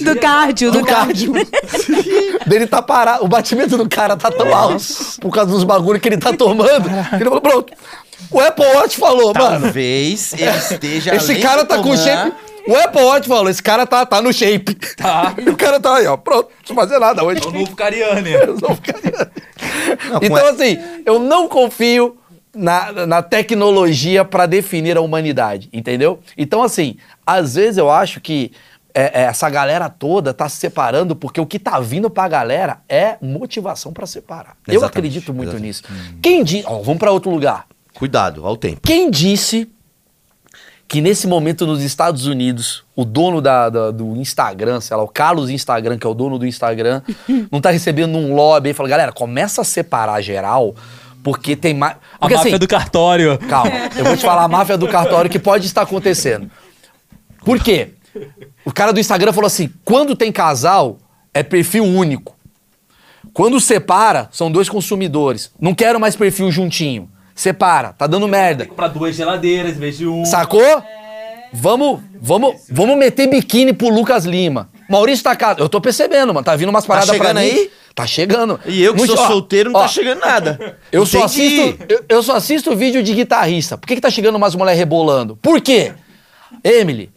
Do 0.00 0.16
cardio, 0.20 0.70
do, 0.72 0.78
Do 0.78 0.86
cardio. 0.86 1.32
cardio. 1.34 2.38
Dele 2.46 2.66
tá 2.66 2.80
parado. 2.80 3.24
O 3.24 3.28
batimento 3.28 3.76
do 3.76 3.88
cara 3.88 4.16
tá 4.16 4.30
tão 4.30 4.54
alto 4.54 4.82
por 5.20 5.30
causa 5.32 5.50
dos 5.50 5.64
bagulho 5.64 6.00
que 6.00 6.08
ele 6.08 6.16
tá 6.16 6.32
tomando. 6.32 6.88
que 7.10 7.14
ele 7.16 7.24
falou, 7.24 7.40
pronto. 7.40 7.72
O 8.30 8.40
Apple 8.40 8.64
Watch 8.64 8.96
falou, 8.98 9.34
mano. 9.34 9.60
Talvez 9.60 10.32
ele 10.32 10.48
esteja. 10.56 11.14
Esse 11.14 11.34
cara 11.40 11.64
tá 11.64 11.78
com 11.78 11.94
shape. 11.96 12.32
O 12.66 12.76
Apple 12.76 13.02
Watch 13.02 13.28
falou, 13.28 13.50
esse 13.50 13.62
cara 13.62 13.84
tá, 13.84 14.06
tá 14.06 14.22
no 14.22 14.32
shape. 14.32 14.76
Tá. 14.96 15.34
E 15.44 15.50
o 15.50 15.56
cara 15.56 15.80
tá 15.80 15.96
aí, 15.96 16.06
ó. 16.06 16.16
Pronto, 16.16 16.48
não 16.50 16.56
precisa 16.58 16.74
fazer 16.80 16.98
nada 17.00 17.24
hoje. 17.24 17.40
É 17.44 17.48
o 17.48 17.50
novo 17.52 17.74
Cariani. 17.76 18.30
Eu 18.32 18.56
não 18.62 18.76
ficaria- 18.76 19.30
Não, 20.10 20.20
com 20.20 20.24
então, 20.26 20.38
e- 20.46 20.48
assim, 20.50 20.78
eu 21.04 21.18
não 21.18 21.48
confio 21.48 22.16
na, 22.54 23.06
na 23.06 23.22
tecnologia 23.22 24.24
pra 24.24 24.46
definir 24.46 24.96
a 24.96 25.00
humanidade, 25.00 25.68
entendeu? 25.72 26.20
Então, 26.36 26.62
assim, 26.62 26.96
às 27.26 27.54
vezes 27.54 27.78
eu 27.78 27.90
acho 27.90 28.20
que 28.20 28.52
é, 28.94 29.22
é, 29.22 29.24
essa 29.24 29.48
galera 29.48 29.88
toda 29.88 30.34
tá 30.34 30.46
se 30.48 30.56
separando 30.56 31.16
porque 31.16 31.40
o 31.40 31.46
que 31.46 31.58
tá 31.58 31.80
vindo 31.80 32.10
pra 32.10 32.28
galera 32.28 32.80
é 32.88 33.16
motivação 33.22 33.92
pra 33.92 34.06
separar. 34.06 34.56
Eu 34.66 34.74
Exatamente, 34.74 34.86
acredito 34.98 35.32
muito 35.32 35.48
exatamente. 35.56 35.66
nisso. 35.66 35.82
Quem 36.22 36.44
disse. 36.44 36.64
Ó, 36.66 36.80
vamos 36.82 36.98
pra 36.98 37.10
outro 37.10 37.30
lugar. 37.30 37.66
Cuidado, 37.94 38.46
ao 38.46 38.56
tempo. 38.56 38.80
Quem 38.82 39.10
disse 39.10 39.66
que 40.86 41.00
nesse 41.00 41.26
momento 41.26 41.66
nos 41.66 41.82
Estados 41.82 42.26
Unidos, 42.26 42.84
o 42.94 43.02
dono 43.02 43.40
da, 43.40 43.70
da- 43.70 43.90
do 43.90 44.14
Instagram, 44.16 44.78
sei 44.82 44.94
lá, 44.94 45.02
o 45.02 45.08
Carlos 45.08 45.48
Instagram, 45.48 45.96
que 45.96 46.06
é 46.06 46.10
o 46.10 46.12
dono 46.12 46.38
do 46.38 46.46
Instagram, 46.46 47.00
não 47.50 47.62
tá 47.62 47.70
recebendo 47.70 48.18
um 48.18 48.34
lobby 48.34 48.70
e 48.70 48.74
fala, 48.74 48.90
galera, 48.90 49.10
começa 49.12 49.62
a 49.62 49.64
separar 49.64 50.20
geral, 50.20 50.74
Porque 51.22 51.54
tem 51.54 51.74
mais. 51.74 51.96
A 52.20 52.28
máfia 52.28 52.50
assim, 52.50 52.58
do 52.58 52.66
cartório. 52.66 53.38
calma, 53.38 53.70
eu 53.96 54.04
vou 54.04 54.16
te 54.16 54.22
falar 54.22 54.42
a 54.42 54.48
máfia 54.48 54.76
do 54.76 54.88
cartório 54.88 55.30
que 55.30 55.38
pode 55.38 55.66
estar 55.66 55.82
acontecendo. 55.82 56.50
Por 57.44 57.60
quê? 57.60 57.90
O 58.64 58.72
cara 58.72 58.92
do 58.92 59.00
Instagram 59.00 59.32
falou 59.32 59.46
assim: 59.46 59.70
quando 59.84 60.16
tem 60.16 60.32
casal, 60.32 60.98
é 61.32 61.42
perfil 61.42 61.84
único. 61.84 62.36
Quando 63.32 63.60
separa, 63.60 64.28
são 64.30 64.50
dois 64.50 64.68
consumidores. 64.68 65.50
Não 65.60 65.74
quero 65.74 65.98
mais 65.98 66.16
perfil 66.16 66.50
juntinho. 66.50 67.08
Separa, 67.34 67.92
tá 67.92 68.06
dando 68.06 68.28
merda. 68.28 68.66
Pra 68.66 68.88
duas 68.88 69.16
geladeiras 69.16 69.76
em 69.76 69.78
vez 69.78 69.96
de 69.96 70.06
um. 70.06 70.24
Sacou? 70.24 70.82
Vamos, 71.52 72.00
vamos, 72.20 72.66
vamos 72.70 72.96
meter 72.96 73.28
biquíni 73.28 73.72
pro 73.72 73.88
Lucas 73.88 74.24
Lima. 74.24 74.68
Maurício 74.88 75.24
tá 75.24 75.34
casado. 75.36 75.62
Eu 75.62 75.68
tô 75.68 75.80
percebendo, 75.80 76.32
mano. 76.34 76.44
Tá 76.44 76.54
vindo 76.56 76.68
umas 76.68 76.84
paradas 76.86 77.08
pra 77.10 77.18
chegando 77.18 77.36
mim. 77.38 77.42
aí? 77.42 77.70
Tá 77.94 78.06
chegando. 78.06 78.60
E 78.66 78.82
eu 78.82 78.94
que 78.94 79.00
Não- 79.00 79.06
sou 79.06 79.18
ó, 79.24 79.28
solteiro 79.28 79.70
não 79.70 79.80
ó, 79.80 79.82
tá 79.82 79.88
chegando 79.88 80.20
nada. 80.20 80.78
Eu 80.90 81.04
só, 81.04 81.24
assisto, 81.24 81.84
eu, 81.88 82.04
eu 82.08 82.22
só 82.22 82.36
assisto 82.36 82.74
vídeo 82.74 83.02
de 83.02 83.14
guitarrista. 83.14 83.76
Por 83.76 83.86
que, 83.86 83.94
que 83.96 84.00
tá 84.00 84.10
chegando 84.10 84.36
umas 84.36 84.54
mulheres 84.54 84.78
rebolando? 84.78 85.36
Por 85.36 85.60
quê? 85.60 85.92
Emily, 86.64 87.10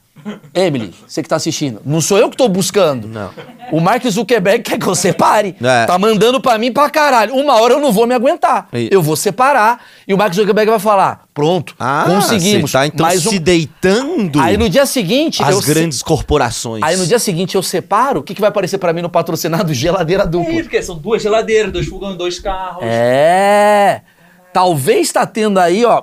Emily, 0.53 0.93
você 1.07 1.21
que 1.21 1.29
tá 1.29 1.35
assistindo, 1.35 1.81
não 1.85 2.01
sou 2.01 2.17
eu 2.17 2.29
que 2.29 2.35
tô 2.37 2.47
buscando. 2.49 3.07
Não. 3.07 3.29
O 3.71 3.79
Mark 3.79 4.03
Zuckerberg 4.07 4.63
quer 4.63 4.79
que 4.79 4.87
eu 4.87 4.95
separe. 4.95 5.55
É. 5.61 5.85
Tá 5.85 5.99
mandando 5.99 6.41
pra 6.41 6.57
mim 6.57 6.71
pra 6.71 6.89
caralho. 6.89 7.35
Uma 7.35 7.61
hora 7.61 7.73
eu 7.75 7.79
não 7.79 7.91
vou 7.91 8.07
me 8.07 8.13
aguentar. 8.15 8.67
Aí. 8.71 8.89
Eu 8.91 9.01
vou 9.01 9.15
separar 9.15 9.83
e 10.07 10.13
o 10.13 10.17
Mark 10.17 10.33
Zuckerberg 10.33 10.69
vai 10.71 10.79
falar: 10.79 11.25
pronto, 11.33 11.75
Ah, 11.79 12.05
conseguimos. 12.07 12.71
Você 12.71 12.77
tá 12.77 12.87
então 12.87 13.05
mais 13.05 13.25
um- 13.25 13.29
se 13.29 13.37
deitando 13.39 14.39
Aí 14.41 14.57
no 14.57 14.67
dia 14.69 14.85
seguinte. 14.85 15.43
às 15.43 15.49
eu 15.49 15.61
se- 15.61 15.67
grandes 15.73 16.01
corporações. 16.01 16.81
Aí 16.83 16.95
no 16.97 17.05
dia 17.05 17.19
seguinte 17.19 17.55
eu 17.55 17.61
separo, 17.63 18.21
o 18.21 18.23
que, 18.23 18.33
que 18.33 18.41
vai 18.41 18.49
aparecer 18.49 18.77
pra 18.79 18.91
mim 18.93 19.01
no 19.03 19.09
patrocinado? 19.09 19.73
Geladeira 19.73 20.25
dupla. 20.25 20.53
É, 20.53 20.61
porque 20.63 20.81
são 20.81 20.97
duas 20.97 21.21
geladeiras, 21.21 21.71
dois 21.71 21.87
fogões, 21.87 22.17
dois 22.17 22.39
carros. 22.39 22.81
É. 22.83 24.01
Talvez 24.55 25.11
tá 25.11 25.25
tendo 25.25 25.59
aí, 25.59 25.83
ó, 25.83 26.01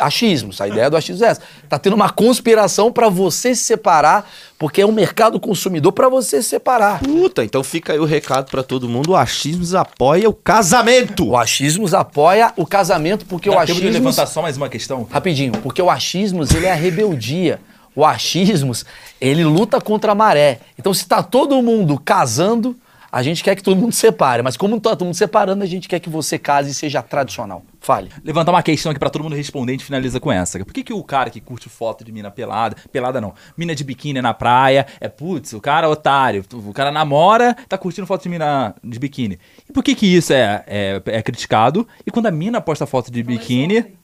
achismos. 0.00 0.60
A 0.60 0.66
ideia 0.66 0.90
do 0.90 0.96
achismo 0.96 1.24
é 1.24 1.28
essa. 1.28 1.40
Tá 1.68 1.78
tendo 1.78 1.94
uma 1.94 2.10
conspiração 2.10 2.90
pra 2.90 3.08
você 3.08 3.54
se 3.54 3.62
separar, 3.62 4.28
porque 4.58 4.80
é 4.80 4.86
um 4.86 4.90
mercado 4.90 5.38
consumidor 5.38 5.92
pra 5.92 6.08
você 6.08 6.42
se 6.42 6.48
separar. 6.48 6.98
Puta, 6.98 7.44
então 7.44 7.62
fica 7.62 7.92
aí 7.92 8.00
o 8.00 8.04
recado 8.04 8.50
pra 8.50 8.64
todo 8.64 8.88
mundo. 8.88 9.12
O 9.12 9.16
achismos 9.16 9.76
apoia 9.76 10.28
o 10.28 10.34
casamento. 10.34 11.28
O 11.28 11.36
achismos 11.36 11.94
apoia 11.94 12.52
o 12.56 12.66
casamento, 12.66 13.26
porque 13.26 13.48
o 13.48 13.52
Dá 13.52 13.60
tempo 13.60 13.80
de 13.80 13.86
achismos... 13.86 13.94
levantar 13.94 14.26
só 14.26 14.42
mais 14.42 14.56
uma 14.56 14.68
questão? 14.68 15.06
Rapidinho, 15.08 15.52
porque 15.62 15.80
o 15.80 15.88
achismos, 15.88 16.52
ele 16.52 16.66
é 16.66 16.72
a 16.72 16.74
rebeldia. 16.74 17.60
O 17.94 18.04
achismos, 18.04 18.84
ele 19.20 19.44
luta 19.44 19.80
contra 19.80 20.10
a 20.10 20.14
maré. 20.16 20.58
Então, 20.76 20.92
se 20.92 21.06
tá 21.06 21.22
todo 21.22 21.62
mundo 21.62 21.96
casando, 22.04 22.76
a 23.14 23.22
gente 23.22 23.44
quer 23.44 23.54
que 23.54 23.62
todo 23.62 23.76
mundo 23.76 23.92
separe. 23.92 24.42
Mas 24.42 24.56
como 24.56 24.80
tá 24.80 24.90
todo 24.90 25.04
mundo 25.04 25.14
separando, 25.14 25.62
a 25.62 25.66
gente 25.66 25.88
quer 25.88 26.00
que 26.00 26.10
você 26.10 26.36
case 26.36 26.70
e 26.70 26.74
seja 26.74 27.00
tradicional. 27.00 27.62
Fale. 27.78 28.10
Levantar 28.24 28.50
uma 28.50 28.62
questão 28.62 28.90
aqui 28.90 28.98
pra 28.98 29.08
todo 29.08 29.22
mundo 29.22 29.36
responder, 29.36 29.70
a 29.70 29.74
gente 29.74 29.84
finaliza 29.84 30.18
com 30.18 30.32
essa. 30.32 30.58
Por 30.64 30.72
que, 30.72 30.82
que 30.82 30.92
o 30.92 31.04
cara 31.04 31.30
que 31.30 31.40
curte 31.40 31.68
foto 31.68 32.02
de 32.02 32.10
mina 32.10 32.28
pelada, 32.28 32.76
pelada 32.90 33.20
não, 33.20 33.32
mina 33.56 33.72
de 33.72 33.84
biquíni 33.84 34.20
na 34.20 34.34
praia, 34.34 34.84
é 35.00 35.08
putz, 35.08 35.52
o 35.52 35.60
cara 35.60 35.86
é 35.86 35.88
otário, 35.88 36.44
o 36.52 36.72
cara 36.72 36.90
namora, 36.90 37.54
tá 37.68 37.78
curtindo 37.78 38.04
foto 38.04 38.24
de 38.24 38.28
mina 38.28 38.74
de 38.82 38.98
biquíni. 38.98 39.38
E 39.68 39.72
por 39.72 39.84
que 39.84 39.94
que 39.94 40.06
isso 40.06 40.32
é, 40.32 40.64
é, 40.66 41.02
é 41.06 41.22
criticado? 41.22 41.86
E 42.04 42.10
quando 42.10 42.26
a 42.26 42.32
mina 42.32 42.60
posta 42.60 42.84
foto 42.84 43.12
de 43.12 43.22
biquíni, 43.22 43.94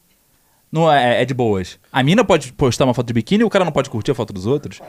não 0.71 0.93
é, 0.93 1.23
é 1.23 1.25
de 1.25 1.35
boas. 1.35 1.81
A 1.91 2.01
mina 2.05 2.25
pode 2.25 2.53
postar 2.53 2.85
uma 2.85 2.95
foto 2.95 3.09
de 3.09 3.13
biquíni 3.13 3.43
e 3.43 3.45
o 3.45 3.51
cara 3.51 3.65
não 3.65 3.73
pode 3.73 3.91
curtir 3.91 4.13
a 4.13 4.15
foto 4.15 4.33
dos 4.33 4.47
outros? 4.47 4.81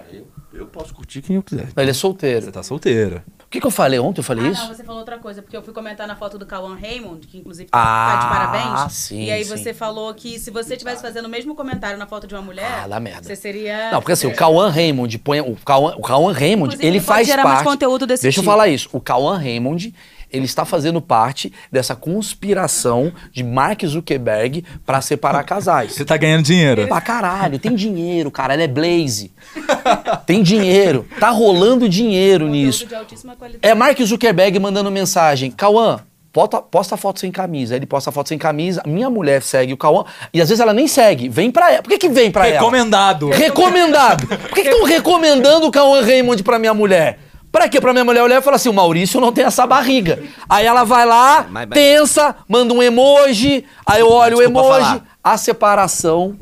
Eu 0.54 0.68
posso 0.68 0.94
curtir 0.94 1.24
quem 1.24 1.38
eu 1.38 1.42
quiser. 1.42 1.70
Ele 1.76 1.90
é 1.90 1.94
solteiro. 1.94 2.46
Você 2.46 2.52
tá 2.52 2.62
solteiro. 2.62 3.24
O 3.52 3.54
que, 3.54 3.60
que 3.60 3.68
eu 3.68 3.72
falei 3.72 4.00
ontem? 4.00 4.22
Eu 4.22 4.24
falei 4.24 4.46
Ah, 4.46 4.50
isso? 4.52 4.62
não, 4.62 4.74
você 4.74 4.82
falou 4.82 5.00
outra 5.02 5.18
coisa, 5.18 5.42
porque 5.42 5.58
eu 5.58 5.62
fui 5.62 5.74
comentar 5.74 6.08
na 6.08 6.16
foto 6.16 6.38
do 6.38 6.46
Cauan 6.46 6.74
Raymond, 6.74 7.28
que 7.28 7.38
inclusive 7.38 7.68
Ah, 7.74 8.14
tá 8.14 8.20
de 8.22 8.34
parabéns. 8.34 8.94
sim, 8.94 9.26
E 9.26 9.30
aí 9.30 9.44
sim. 9.44 9.58
você 9.58 9.74
falou 9.74 10.14
que 10.14 10.40
se 10.40 10.50
você 10.50 10.76
estivesse 10.76 11.02
fazendo 11.02 11.26
o 11.26 11.30
mesmo 11.30 11.54
comentário 11.54 11.98
na 12.00 12.08
foto 12.08 12.26
de 12.26 12.34
uma 12.34 12.42
mulher, 12.42 12.84
Ah, 12.86 12.88
dá 12.88 12.98
merda. 12.98 13.24
você 13.24 13.36
seria. 13.36 13.92
Não, 13.92 14.00
porque 14.00 14.14
assim, 14.14 14.26
o 14.28 14.34
Cauã 14.34 14.70
Raymond 14.70 15.18
põe. 15.20 15.42
O 15.42 15.58
Cauã, 15.66 15.94
o 15.98 16.02
Raymond, 16.32 16.76
Inclusive, 16.76 16.88
ele 16.88 16.98
ele 16.98 17.00
faz 17.06 17.28
gerar 17.28 17.44
mais 17.44 17.56
parte. 17.56 17.68
conteúdo 17.68 18.08
desse 18.08 18.24
Deixa 18.24 18.40
eu 18.40 18.42
tipo. 18.44 18.50
falar 18.54 18.70
isso. 18.70 18.88
O 18.94 19.02
Cauã 19.02 19.38
Raymond, 19.38 19.94
ele 20.32 20.46
está 20.46 20.66
fazendo 20.66 21.02
parte 21.02 21.52
dessa 21.72 21.96
conspiração 21.96 23.12
de 23.32 23.44
Mark 23.44 23.84
Zuckerberg 23.86 24.64
pra 24.86 25.02
separar 25.02 25.44
casais. 25.44 25.94
Você 25.94 26.06
tá 26.06 26.18
ganhando 26.18 26.44
dinheiro. 26.44 26.88
Pra 26.88 27.02
caralho, 27.02 27.60
tem 27.60 27.76
dinheiro, 27.76 28.32
cara. 28.32 28.54
Ele 28.54 28.64
é 28.64 28.68
Blaze. 28.68 29.32
Tem 30.26 30.42
dinheiro. 30.42 31.06
Tá 31.20 31.30
rolando 31.30 31.90
dinheiro 31.90 32.48
nisso. 32.48 32.88
É 33.62 33.74
Mark 33.74 34.00
Zuckerberg 34.02 34.58
mandando 34.60 34.90
mensagem. 34.92 35.52
Cauã, 35.52 36.00
posta, 36.32 36.62
posta 36.62 36.98
foto 36.98 37.20
sem 37.20 37.32
camisa. 37.32 37.74
Aí 37.74 37.80
ele 37.80 37.86
posta 37.86 38.12
foto 38.12 38.30
sem 38.30 38.38
camisa. 38.38 38.82
Minha 38.86 39.10
mulher 39.10 39.42
segue 39.42 39.74
o 39.74 39.78
Cauã. 39.78 40.06
E 40.34 40.42
às 40.42 40.50
vezes 40.50 40.62
ela 40.62 40.74
nem 40.74 40.88
segue. 40.88 41.28
Vem 41.30 41.52
pra 41.52 41.72
ela. 41.72 41.84
Por 41.84 41.90
que, 41.90 41.98
que 41.98 42.10
vem 42.10 42.32
pra 42.32 42.48
ela? 42.48 42.60
Recomendado. 42.60 43.30
Recomendado. 43.30 44.28
Por 44.28 44.52
que 44.52 44.62
estão 44.62 44.86
recomendando 44.86 45.68
o 45.68 45.72
Cauã 45.72 46.02
Raymond 46.02 46.42
pra 46.44 46.58
minha 46.58 46.74
mulher? 46.74 47.20
Pra 47.52 47.68
quê? 47.68 47.82
Pra 47.82 47.92
minha 47.92 48.06
mulher 48.06 48.24
olhar 48.24 48.40
e 48.40 48.42
falar 48.42 48.56
assim, 48.56 48.70
o 48.70 48.74
Maurício 48.74 49.20
não 49.20 49.32
tem 49.34 49.44
essa 49.44 49.68
barriga. 49.68 50.24
Aí 50.48 50.66
ela 50.66 50.84
vai 50.86 51.06
lá, 51.06 51.46
Mas- 51.50 51.68
mas- 51.68 51.78
tensa, 51.78 52.36
manda 52.48 52.74
um 52.74 52.82
emoji, 52.82 53.66
aí 53.86 54.00
eu 54.00 54.10
olho 54.10 54.38
o 54.38 54.42
emoji. 54.42 54.70
falar. 54.70 55.04
A 55.24 55.38
separação 55.38 56.38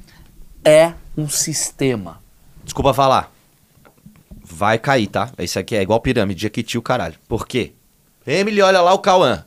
é 0.64 0.94
um 1.18 1.28
sistema. 1.28 2.20
Desculpa 2.64 2.94
falar. 2.94 3.32
Vai 4.44 4.78
cair, 4.78 5.08
tá? 5.08 5.30
Isso 5.40 5.58
aqui 5.58 5.76
é 5.76 5.82
igual 5.82 6.00
pirâmide, 6.00 6.42
Jequiti 6.42 6.78
o 6.78 6.82
caralho. 6.82 7.16
Por 7.28 7.48
quê? 7.48 7.74
Emily, 8.26 8.62
olha 8.62 8.82
lá 8.82 8.94
o 8.94 9.00
Cauã. 9.00 9.46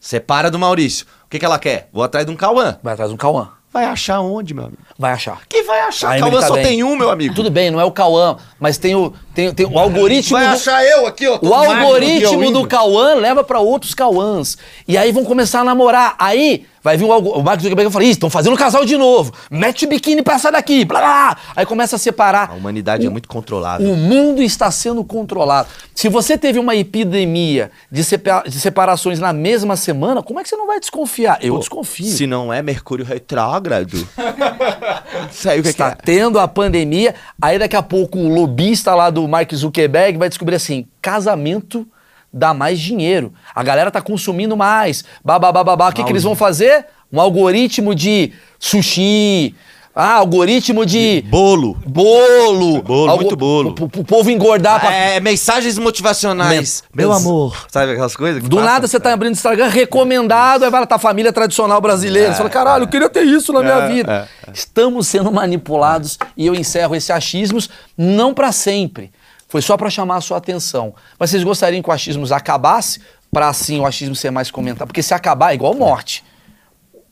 Separa 0.00 0.50
do 0.50 0.58
Maurício. 0.58 1.06
O 1.26 1.28
que, 1.28 1.38
que 1.38 1.44
ela 1.44 1.58
quer? 1.58 1.88
Vou 1.92 2.02
atrás 2.02 2.24
de 2.26 2.32
um 2.32 2.36
Cauã. 2.36 2.78
Vai 2.82 2.94
atrás 2.94 3.10
do 3.10 3.16
Cauã. 3.16 3.50
Vai 3.72 3.84
achar 3.86 4.20
onde, 4.20 4.52
meu 4.52 4.64
amigo? 4.64 4.82
Vai 4.98 5.12
achar. 5.12 5.40
Quem 5.48 5.64
vai 5.64 5.80
achar? 5.80 6.14
A 6.14 6.18
Cauã 6.18 6.40
tá 6.40 6.46
só 6.48 6.54
bem. 6.54 6.62
tem 6.62 6.84
um, 6.84 6.94
meu 6.94 7.08
amigo. 7.10 7.34
Tudo 7.34 7.50
bem, 7.50 7.70
não 7.70 7.80
é 7.80 7.84
o 7.84 7.90
Cauã, 7.90 8.36
mas 8.60 8.76
tem 8.76 8.94
o, 8.94 9.14
tem, 9.34 9.52
tem 9.54 9.64
o 9.64 9.78
algoritmo. 9.78 10.36
Vai 10.36 10.48
do- 10.48 10.52
achar 10.54 10.84
eu 10.84 11.06
aqui, 11.06 11.26
ó. 11.26 11.38
O 11.40 11.54
algoritmo 11.54 12.50
do 12.50 12.66
Cauã 12.68 13.14
leva 13.14 13.42
pra 13.42 13.60
outros 13.60 13.94
Cauãs. 13.94 14.58
E 14.86 14.98
aí 14.98 15.10
vão 15.10 15.24
começar 15.24 15.60
a 15.60 15.64
namorar. 15.64 16.14
Aí 16.18 16.66
vai 16.82 16.96
vir 16.96 17.04
o, 17.04 17.08
o 17.18 17.42
Mark 17.42 17.60
Zuckerberg 17.60 17.88
e 17.88 17.92
fala: 17.92 18.04
Ih, 18.04 18.10
estão 18.10 18.28
fazendo 18.30 18.56
casal 18.56 18.84
de 18.84 18.96
novo. 18.96 19.32
Mete 19.50 19.84
o 19.84 19.88
biquíni 19.88 20.22
pra 20.22 20.34
essa 20.34 20.50
daqui. 20.50 20.84
Blá, 20.84 21.00
blá. 21.00 21.36
Aí 21.56 21.64
começa 21.66 21.96
a 21.96 21.98
separar. 21.98 22.50
A 22.50 22.54
humanidade 22.54 23.06
é 23.06 23.08
O- 23.08 23.12
muito 23.12 23.28
controlável. 23.28 23.90
O 23.90 23.96
mundo 23.96 24.42
está 24.42 24.70
sendo 24.70 25.04
controlado. 25.04 25.68
Se 25.94 26.08
você 26.08 26.36
teve 26.36 26.58
uma 26.58 26.74
epidemia 26.74 27.70
de, 27.90 28.02
de 28.48 28.60
separações 28.60 29.18
na 29.18 29.32
mesma 29.32 29.76
semana, 29.76 30.22
como 30.22 30.40
é 30.40 30.42
que 30.42 30.48
você 30.48 30.56
não 30.56 30.66
vai 30.66 30.80
desconfiar? 30.80 31.38
Eu 31.40 31.54
Pô, 31.54 31.60
desconfio. 31.60 32.06
Se 32.06 32.26
não 32.26 32.52
é 32.52 32.62
Mercúrio 32.62 33.04
retrógrado. 33.04 34.06
Sei 35.30 35.52
o 35.52 35.56
que, 35.56 35.62
que 35.62 35.68
está 35.68 35.88
é. 35.88 35.94
tendo 35.94 36.38
a 36.38 36.48
pandemia, 36.48 37.14
aí 37.40 37.58
daqui 37.58 37.76
a 37.76 37.82
pouco 37.82 38.18
o 38.18 38.28
lobista 38.28 38.94
lá 38.94 39.10
do 39.10 39.26
Mark 39.28 39.52
Zuckerberg 39.54 40.18
vai 40.18 40.28
descobrir 40.28 40.56
assim, 40.56 40.86
casamento 41.00 41.86
dá 42.32 42.54
mais 42.54 42.80
dinheiro. 42.80 43.32
A 43.54 43.62
galera 43.62 43.90
tá 43.90 44.00
consumindo 44.00 44.56
mais. 44.56 45.04
Babá. 45.24 45.88
O 45.88 45.92
que, 45.92 46.02
que 46.04 46.10
eles 46.12 46.22
vão 46.22 46.34
fazer? 46.34 46.86
Um 47.12 47.20
algoritmo 47.20 47.94
de 47.94 48.32
sushi. 48.58 49.54
Ah, 49.94 50.14
algoritmo 50.14 50.86
de 50.86 51.22
Bolo. 51.28 51.76
bolo. 51.86 52.80
Bolo, 52.82 53.14
muito 53.16 53.36
bolo. 53.36 53.74
Pro 53.74 53.88
povo 54.02 54.30
engordar. 54.30 54.80
pra- 54.80 54.90
É, 54.90 55.20
mensagens 55.20 55.76
motivacionais. 55.76 56.82
Men- 56.94 57.04
Meu 57.04 57.12
amor. 57.14 57.66
Sabe 57.68 57.92
aquelas 57.92 58.16
coisas? 58.16 58.42
Do 58.42 58.58
nada 58.62 58.86
você 58.88 58.98
tá 58.98 59.12
abrindo 59.12 59.32
o 59.32 59.36
Instagram 59.36 59.68
recomendado, 59.68 60.64
aí 60.64 60.70
vai 60.70 60.80
lá, 60.80 60.86
tá 60.86 60.98
família 60.98 61.30
tradicional 61.30 61.78
brasileira. 61.78 62.30
você 62.32 62.38
fala, 62.38 62.48
caralho, 62.48 62.84
eu 62.84 62.88
queria 62.88 63.10
ter 63.10 63.24
isso 63.24 63.52
na 63.52 63.60
minha 63.60 63.74
É, 63.74 63.88
vida. 63.92 64.28
Estamos 64.54 65.08
sendo 65.08 65.30
manipulados 65.30 66.18
e 66.38 66.46
eu 66.46 66.54
encerro 66.54 66.96
esse 66.96 67.12
achismos 67.12 67.68
não 67.94 68.32
pra 68.32 68.50
sempre. 68.50 69.10
Foi 69.52 69.60
só 69.60 69.76
pra 69.76 69.90
chamar 69.90 70.16
a 70.16 70.20
sua 70.22 70.38
atenção. 70.38 70.94
Mas 71.18 71.28
vocês 71.28 71.44
gostariam 71.44 71.82
que 71.82 71.90
o 71.90 71.92
achismos 71.92 72.32
acabasse 72.32 73.02
pra 73.30 73.48
assim 73.50 73.78
o 73.78 73.84
achismo 73.86 74.14
ser 74.14 74.30
mais 74.30 74.50
comentado? 74.50 74.86
Porque 74.88 75.02
se 75.02 75.12
acabar 75.12 75.52
é 75.52 75.54
igual 75.54 75.74
morte. 75.74 76.24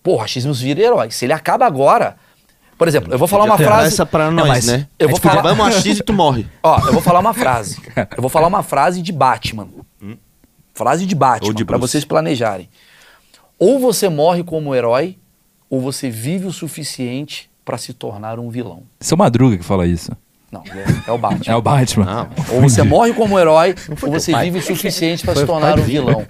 Pô, 0.02 0.16
o 0.16 0.20
achismos 0.22 0.58
vira 0.58 0.80
herói. 0.80 1.10
Se 1.10 1.26
ele 1.26 1.34
acaba 1.34 1.66
agora. 1.66 2.16
Por 2.78 2.88
exemplo, 2.88 3.12
eu 3.12 3.18
vou 3.18 3.28
falar 3.28 3.44
uma 3.44 3.58
frase. 3.58 3.88
Essa 3.88 4.06
pra 4.06 4.30
Não, 4.30 4.46
nós, 4.46 4.48
mas 4.48 4.66
né? 4.68 4.88
Eu 4.98 5.08
vou 5.10 5.16
gente 5.18 5.22
podia- 5.22 5.42
falar. 5.42 5.54
Vamos 5.54 5.74
X 5.82 5.98
e 5.98 6.02
tu 6.02 6.14
morre. 6.14 6.46
Ó, 6.64 6.78
eu 6.86 6.94
vou 6.94 7.02
falar 7.02 7.20
uma 7.20 7.34
frase. 7.34 7.76
Eu 8.16 8.22
vou 8.22 8.30
falar 8.30 8.46
uma 8.46 8.62
frase 8.62 9.02
de 9.02 9.12
Batman. 9.12 9.68
Frase 10.72 11.04
de 11.04 11.14
Batman, 11.14 11.48
Ou 11.48 11.52
de 11.52 11.62
pra 11.66 11.76
Bruce. 11.76 11.92
vocês 11.92 12.04
planejarem. 12.06 12.70
Ou 13.58 13.78
você 13.78 14.08
morre 14.08 14.42
como 14.42 14.74
herói, 14.74 15.18
ou 15.68 15.78
você 15.78 16.08
vive 16.08 16.46
o 16.46 16.52
suficiente 16.52 17.50
pra 17.66 17.76
se 17.76 17.92
tornar 17.92 18.38
um 18.38 18.48
vilão. 18.48 18.84
Seu 18.98 19.14
Madruga 19.18 19.58
que 19.58 19.62
fala 19.64 19.86
isso. 19.86 20.10
Não, 20.50 20.62
é, 20.66 21.08
é 21.08 21.12
o 21.12 21.18
Batman. 21.18 21.52
É 21.52 21.56
o 21.56 21.62
Batman. 21.62 22.04
Não. 22.04 22.56
Ou 22.56 22.60
você 22.62 22.82
morre 22.82 23.12
como 23.12 23.38
herói, 23.38 23.74
ou 24.02 24.10
você 24.10 24.36
vive 24.38 24.58
o 24.58 24.62
suficiente 24.62 25.22
pra 25.24 25.34
Foi 25.34 25.42
se 25.42 25.46
tornar 25.46 25.78
um 25.78 25.82
vilão. 25.82 26.26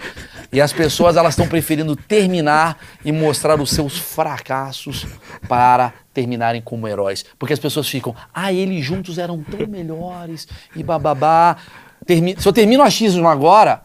E 0.53 0.61
as 0.61 0.73
pessoas 0.73 1.17
elas 1.17 1.33
estão 1.35 1.47
preferindo 1.47 1.95
terminar 1.95 2.77
e 3.05 3.13
mostrar 3.13 3.61
os 3.61 3.71
seus 3.71 3.97
fracassos 3.97 5.07
para 5.49 5.93
terminarem 6.13 6.61
como 6.61 6.89
heróis. 6.89 7.25
Porque 7.39 7.53
as 7.55 7.59
pessoas 7.59 7.89
ficam, 7.89 8.15
ah, 8.35 8.53
eles 8.53 8.85
juntos 8.85 9.17
eram 9.17 9.43
tão 9.43 9.67
melhores 9.67 10.49
e 10.75 10.83
bababá. 10.83 11.57
Termi 12.05 12.35
Se 12.39 12.47
eu 12.49 12.53
termino 12.53 12.83
o 12.83 12.87
achismo 12.87 13.27
agora, 13.29 13.83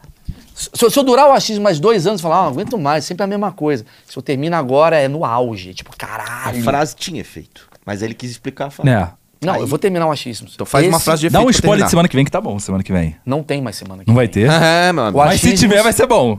Se, 0.54 0.70
eu- 0.84 0.90
se 0.90 0.98
eu 0.98 1.04
durar 1.04 1.28
o 1.28 1.32
achismo 1.32 1.62
mais 1.62 1.78
dois 1.78 2.06
anos, 2.06 2.20
falar, 2.22 2.38
ah, 2.38 2.42
não 2.44 2.48
aguento 2.48 2.78
mais, 2.78 3.04
sempre 3.04 3.22
a 3.22 3.26
mesma 3.26 3.52
coisa. 3.52 3.84
Se 4.06 4.16
eu 4.18 4.22
termino 4.22 4.56
agora, 4.56 4.96
é 4.96 5.06
no 5.06 5.22
auge. 5.24 5.74
Tipo, 5.74 5.92
A 5.92 5.96
caralho. 5.96 6.62
frase 6.64 6.96
tinha 6.96 7.20
efeito. 7.20 7.68
Mas 7.84 8.00
ele 8.02 8.14
quis 8.14 8.30
explicar 8.30 8.66
a 8.66 8.70
frase. 8.70 8.90
É. 8.90 9.08
Não, 9.40 9.56
eu 9.56 9.66
vou 9.66 9.78
terminar 9.78 10.06
o 10.06 10.10
achismo. 10.12 10.48
Então 10.52 10.66
faz 10.66 10.86
uma 10.86 10.96
Esse 10.96 11.04
frase 11.04 11.20
de 11.20 11.26
efeito. 11.26 11.40
Dá 11.42 11.46
um 11.46 11.50
spoiler 11.50 11.70
terminar. 11.72 11.86
de 11.86 11.90
semana 11.90 12.08
que 12.08 12.16
vem 12.16 12.24
que 12.24 12.30
tá 12.30 12.40
bom, 12.40 12.58
semana 12.58 12.82
que 12.82 12.92
vem. 12.92 13.16
Não 13.24 13.42
tem 13.42 13.60
mais 13.62 13.76
semana 13.76 14.02
que 14.02 14.08
Não 14.08 14.14
vai 14.14 14.26
vem. 14.26 14.44
ter? 14.46 14.50
É, 14.50 14.92
meu 14.92 15.04
amigo. 15.04 15.18
O 15.18 15.24
Mas 15.24 15.40
se 15.40 15.54
tiver, 15.54 15.82
vai 15.82 15.92
ser 15.92 16.06
bom. 16.06 16.38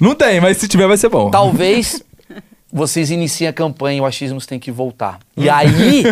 Não 0.00 0.14
tem, 0.14 0.40
mas 0.40 0.56
se 0.58 0.68
tiver, 0.68 0.86
vai 0.88 0.96
ser 0.96 1.08
bom. 1.08 1.30
Talvez 1.30 2.02
vocês 2.72 3.10
iniciem 3.10 3.48
a 3.48 3.52
campanha 3.52 3.98
e 3.98 4.00
o 4.00 4.04
achismos 4.06 4.44
tem 4.46 4.58
que 4.58 4.70
voltar. 4.72 5.18
E 5.36 5.48
Hum. 5.48 5.52
aí, 5.54 6.04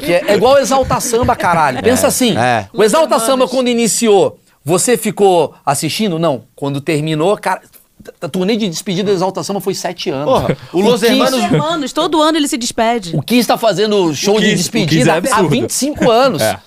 que 0.00 0.12
é, 0.12 0.24
é 0.28 0.34
igual 0.34 0.54
o 0.54 0.58
Exalta 0.58 0.98
Samba, 1.00 1.36
caralho. 1.36 1.82
Pensa 1.82 2.06
assim, 2.06 2.36
é. 2.36 2.68
o 2.72 2.82
Exalta 2.82 3.18
Samba 3.18 3.46
quando 3.46 3.68
iniciou, 3.68 4.38
você 4.64 4.96
ficou 4.96 5.54
assistindo? 5.64 6.18
Não. 6.18 6.44
Quando 6.56 6.80
terminou, 6.80 7.36
cara... 7.36 7.60
A 8.20 8.28
turnê 8.28 8.56
de 8.56 8.68
despedida 8.68 9.10
do 9.10 9.14
Exalta 9.14 9.42
Samba 9.42 9.60
foi 9.60 9.74
sete 9.74 10.10
anos. 10.10 10.26
Porra, 10.32 10.56
o 10.72 10.80
Los 10.80 11.02
Hermanos- 11.02 11.40
Hermanos, 11.40 11.92
todo 11.92 12.20
ano 12.22 12.38
ele 12.38 12.48
se 12.48 12.56
despede. 12.58 13.16
O 13.16 13.22
Kiss 13.22 13.40
está 13.40 13.56
fazendo 13.58 14.14
show 14.14 14.34
de 14.38 14.42
Kiss- 14.46 14.54
o 14.54 14.56
despedida 14.56 15.10
é 15.10 15.14
há 15.14 15.16
absurdo. 15.18 15.48
25 15.50 16.10
anos. 16.10 16.42
É. 16.52 16.58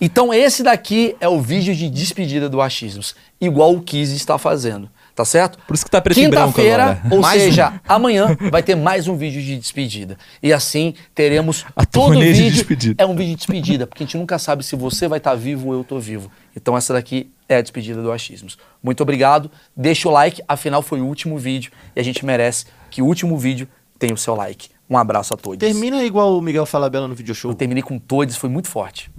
Então 0.00 0.34
esse 0.34 0.64
daqui 0.64 1.14
é 1.20 1.28
o 1.28 1.40
vídeo 1.40 1.74
de 1.76 1.88
despedida 1.88 2.48
do 2.48 2.60
Achismos, 2.60 3.14
igual 3.40 3.72
o 3.72 3.80
Kiss 3.80 4.12
está 4.16 4.36
fazendo, 4.36 4.90
tá 5.14 5.24
certo? 5.24 5.58
Por 5.66 5.74
isso 5.74 5.84
que 5.84 5.90
tá 5.90 6.00
preto 6.00 6.18
branco 6.28 6.52
Quinta-feira, 6.52 7.02
ou 7.10 7.20
Mais 7.20 7.42
seja, 7.42 7.80
amanhã 7.86 8.36
vai 8.50 8.62
ter 8.62 8.74
mais 8.74 9.08
um 9.08 9.16
vídeo 9.16 9.42
de 9.42 9.58
despedida. 9.58 10.16
E 10.42 10.52
assim 10.52 10.94
teremos 11.14 11.64
A 11.76 11.84
todo 11.84 12.12
turnê 12.12 12.32
de 12.32 12.42
vídeo 12.42 12.52
despedida. 12.56 13.02
é 13.02 13.06
um 13.06 13.14
vídeo 13.14 13.30
de 13.30 13.36
despedida, 13.36 13.86
porque 13.86 14.02
a 14.02 14.06
gente 14.06 14.16
nunca 14.16 14.38
sabe 14.38 14.64
se 14.64 14.74
você 14.76 15.06
vai 15.08 15.18
estar 15.18 15.34
vivo 15.34 15.68
ou 15.68 15.74
eu 15.74 15.84
tô 15.84 15.98
vivo. 15.98 16.30
Então 16.56 16.76
essa 16.76 16.92
daqui 16.92 17.30
é 17.48 17.56
a 17.56 17.62
despedida 17.62 18.02
do 18.02 18.10
Achismos. 18.10 18.56
Muito 18.82 19.02
obrigado. 19.02 19.50
Deixa 19.76 20.08
o 20.08 20.12
like, 20.12 20.42
afinal 20.48 20.82
foi 20.82 21.00
o 21.00 21.06
último 21.06 21.38
vídeo 21.38 21.70
e 21.94 22.00
a 22.00 22.02
gente 22.02 22.24
merece 22.24 22.66
que 22.90 23.02
o 23.02 23.06
último 23.06 23.36
vídeo 23.38 23.68
tenha 23.98 24.14
o 24.14 24.18
seu 24.18 24.34
like. 24.34 24.68
Um 24.88 24.96
abraço 24.98 25.32
a 25.32 25.36
todos. 25.36 25.58
Termina 25.58 26.04
igual 26.04 26.36
o 26.36 26.42
Miguel 26.42 26.66
Falabella 26.66 27.08
no 27.08 27.14
video 27.14 27.34
show. 27.34 27.50
Eu 27.50 27.54
terminei 27.54 27.82
com 27.82 27.98
todos, 27.98 28.36
foi 28.36 28.50
muito 28.50 28.68
forte. 28.68 29.10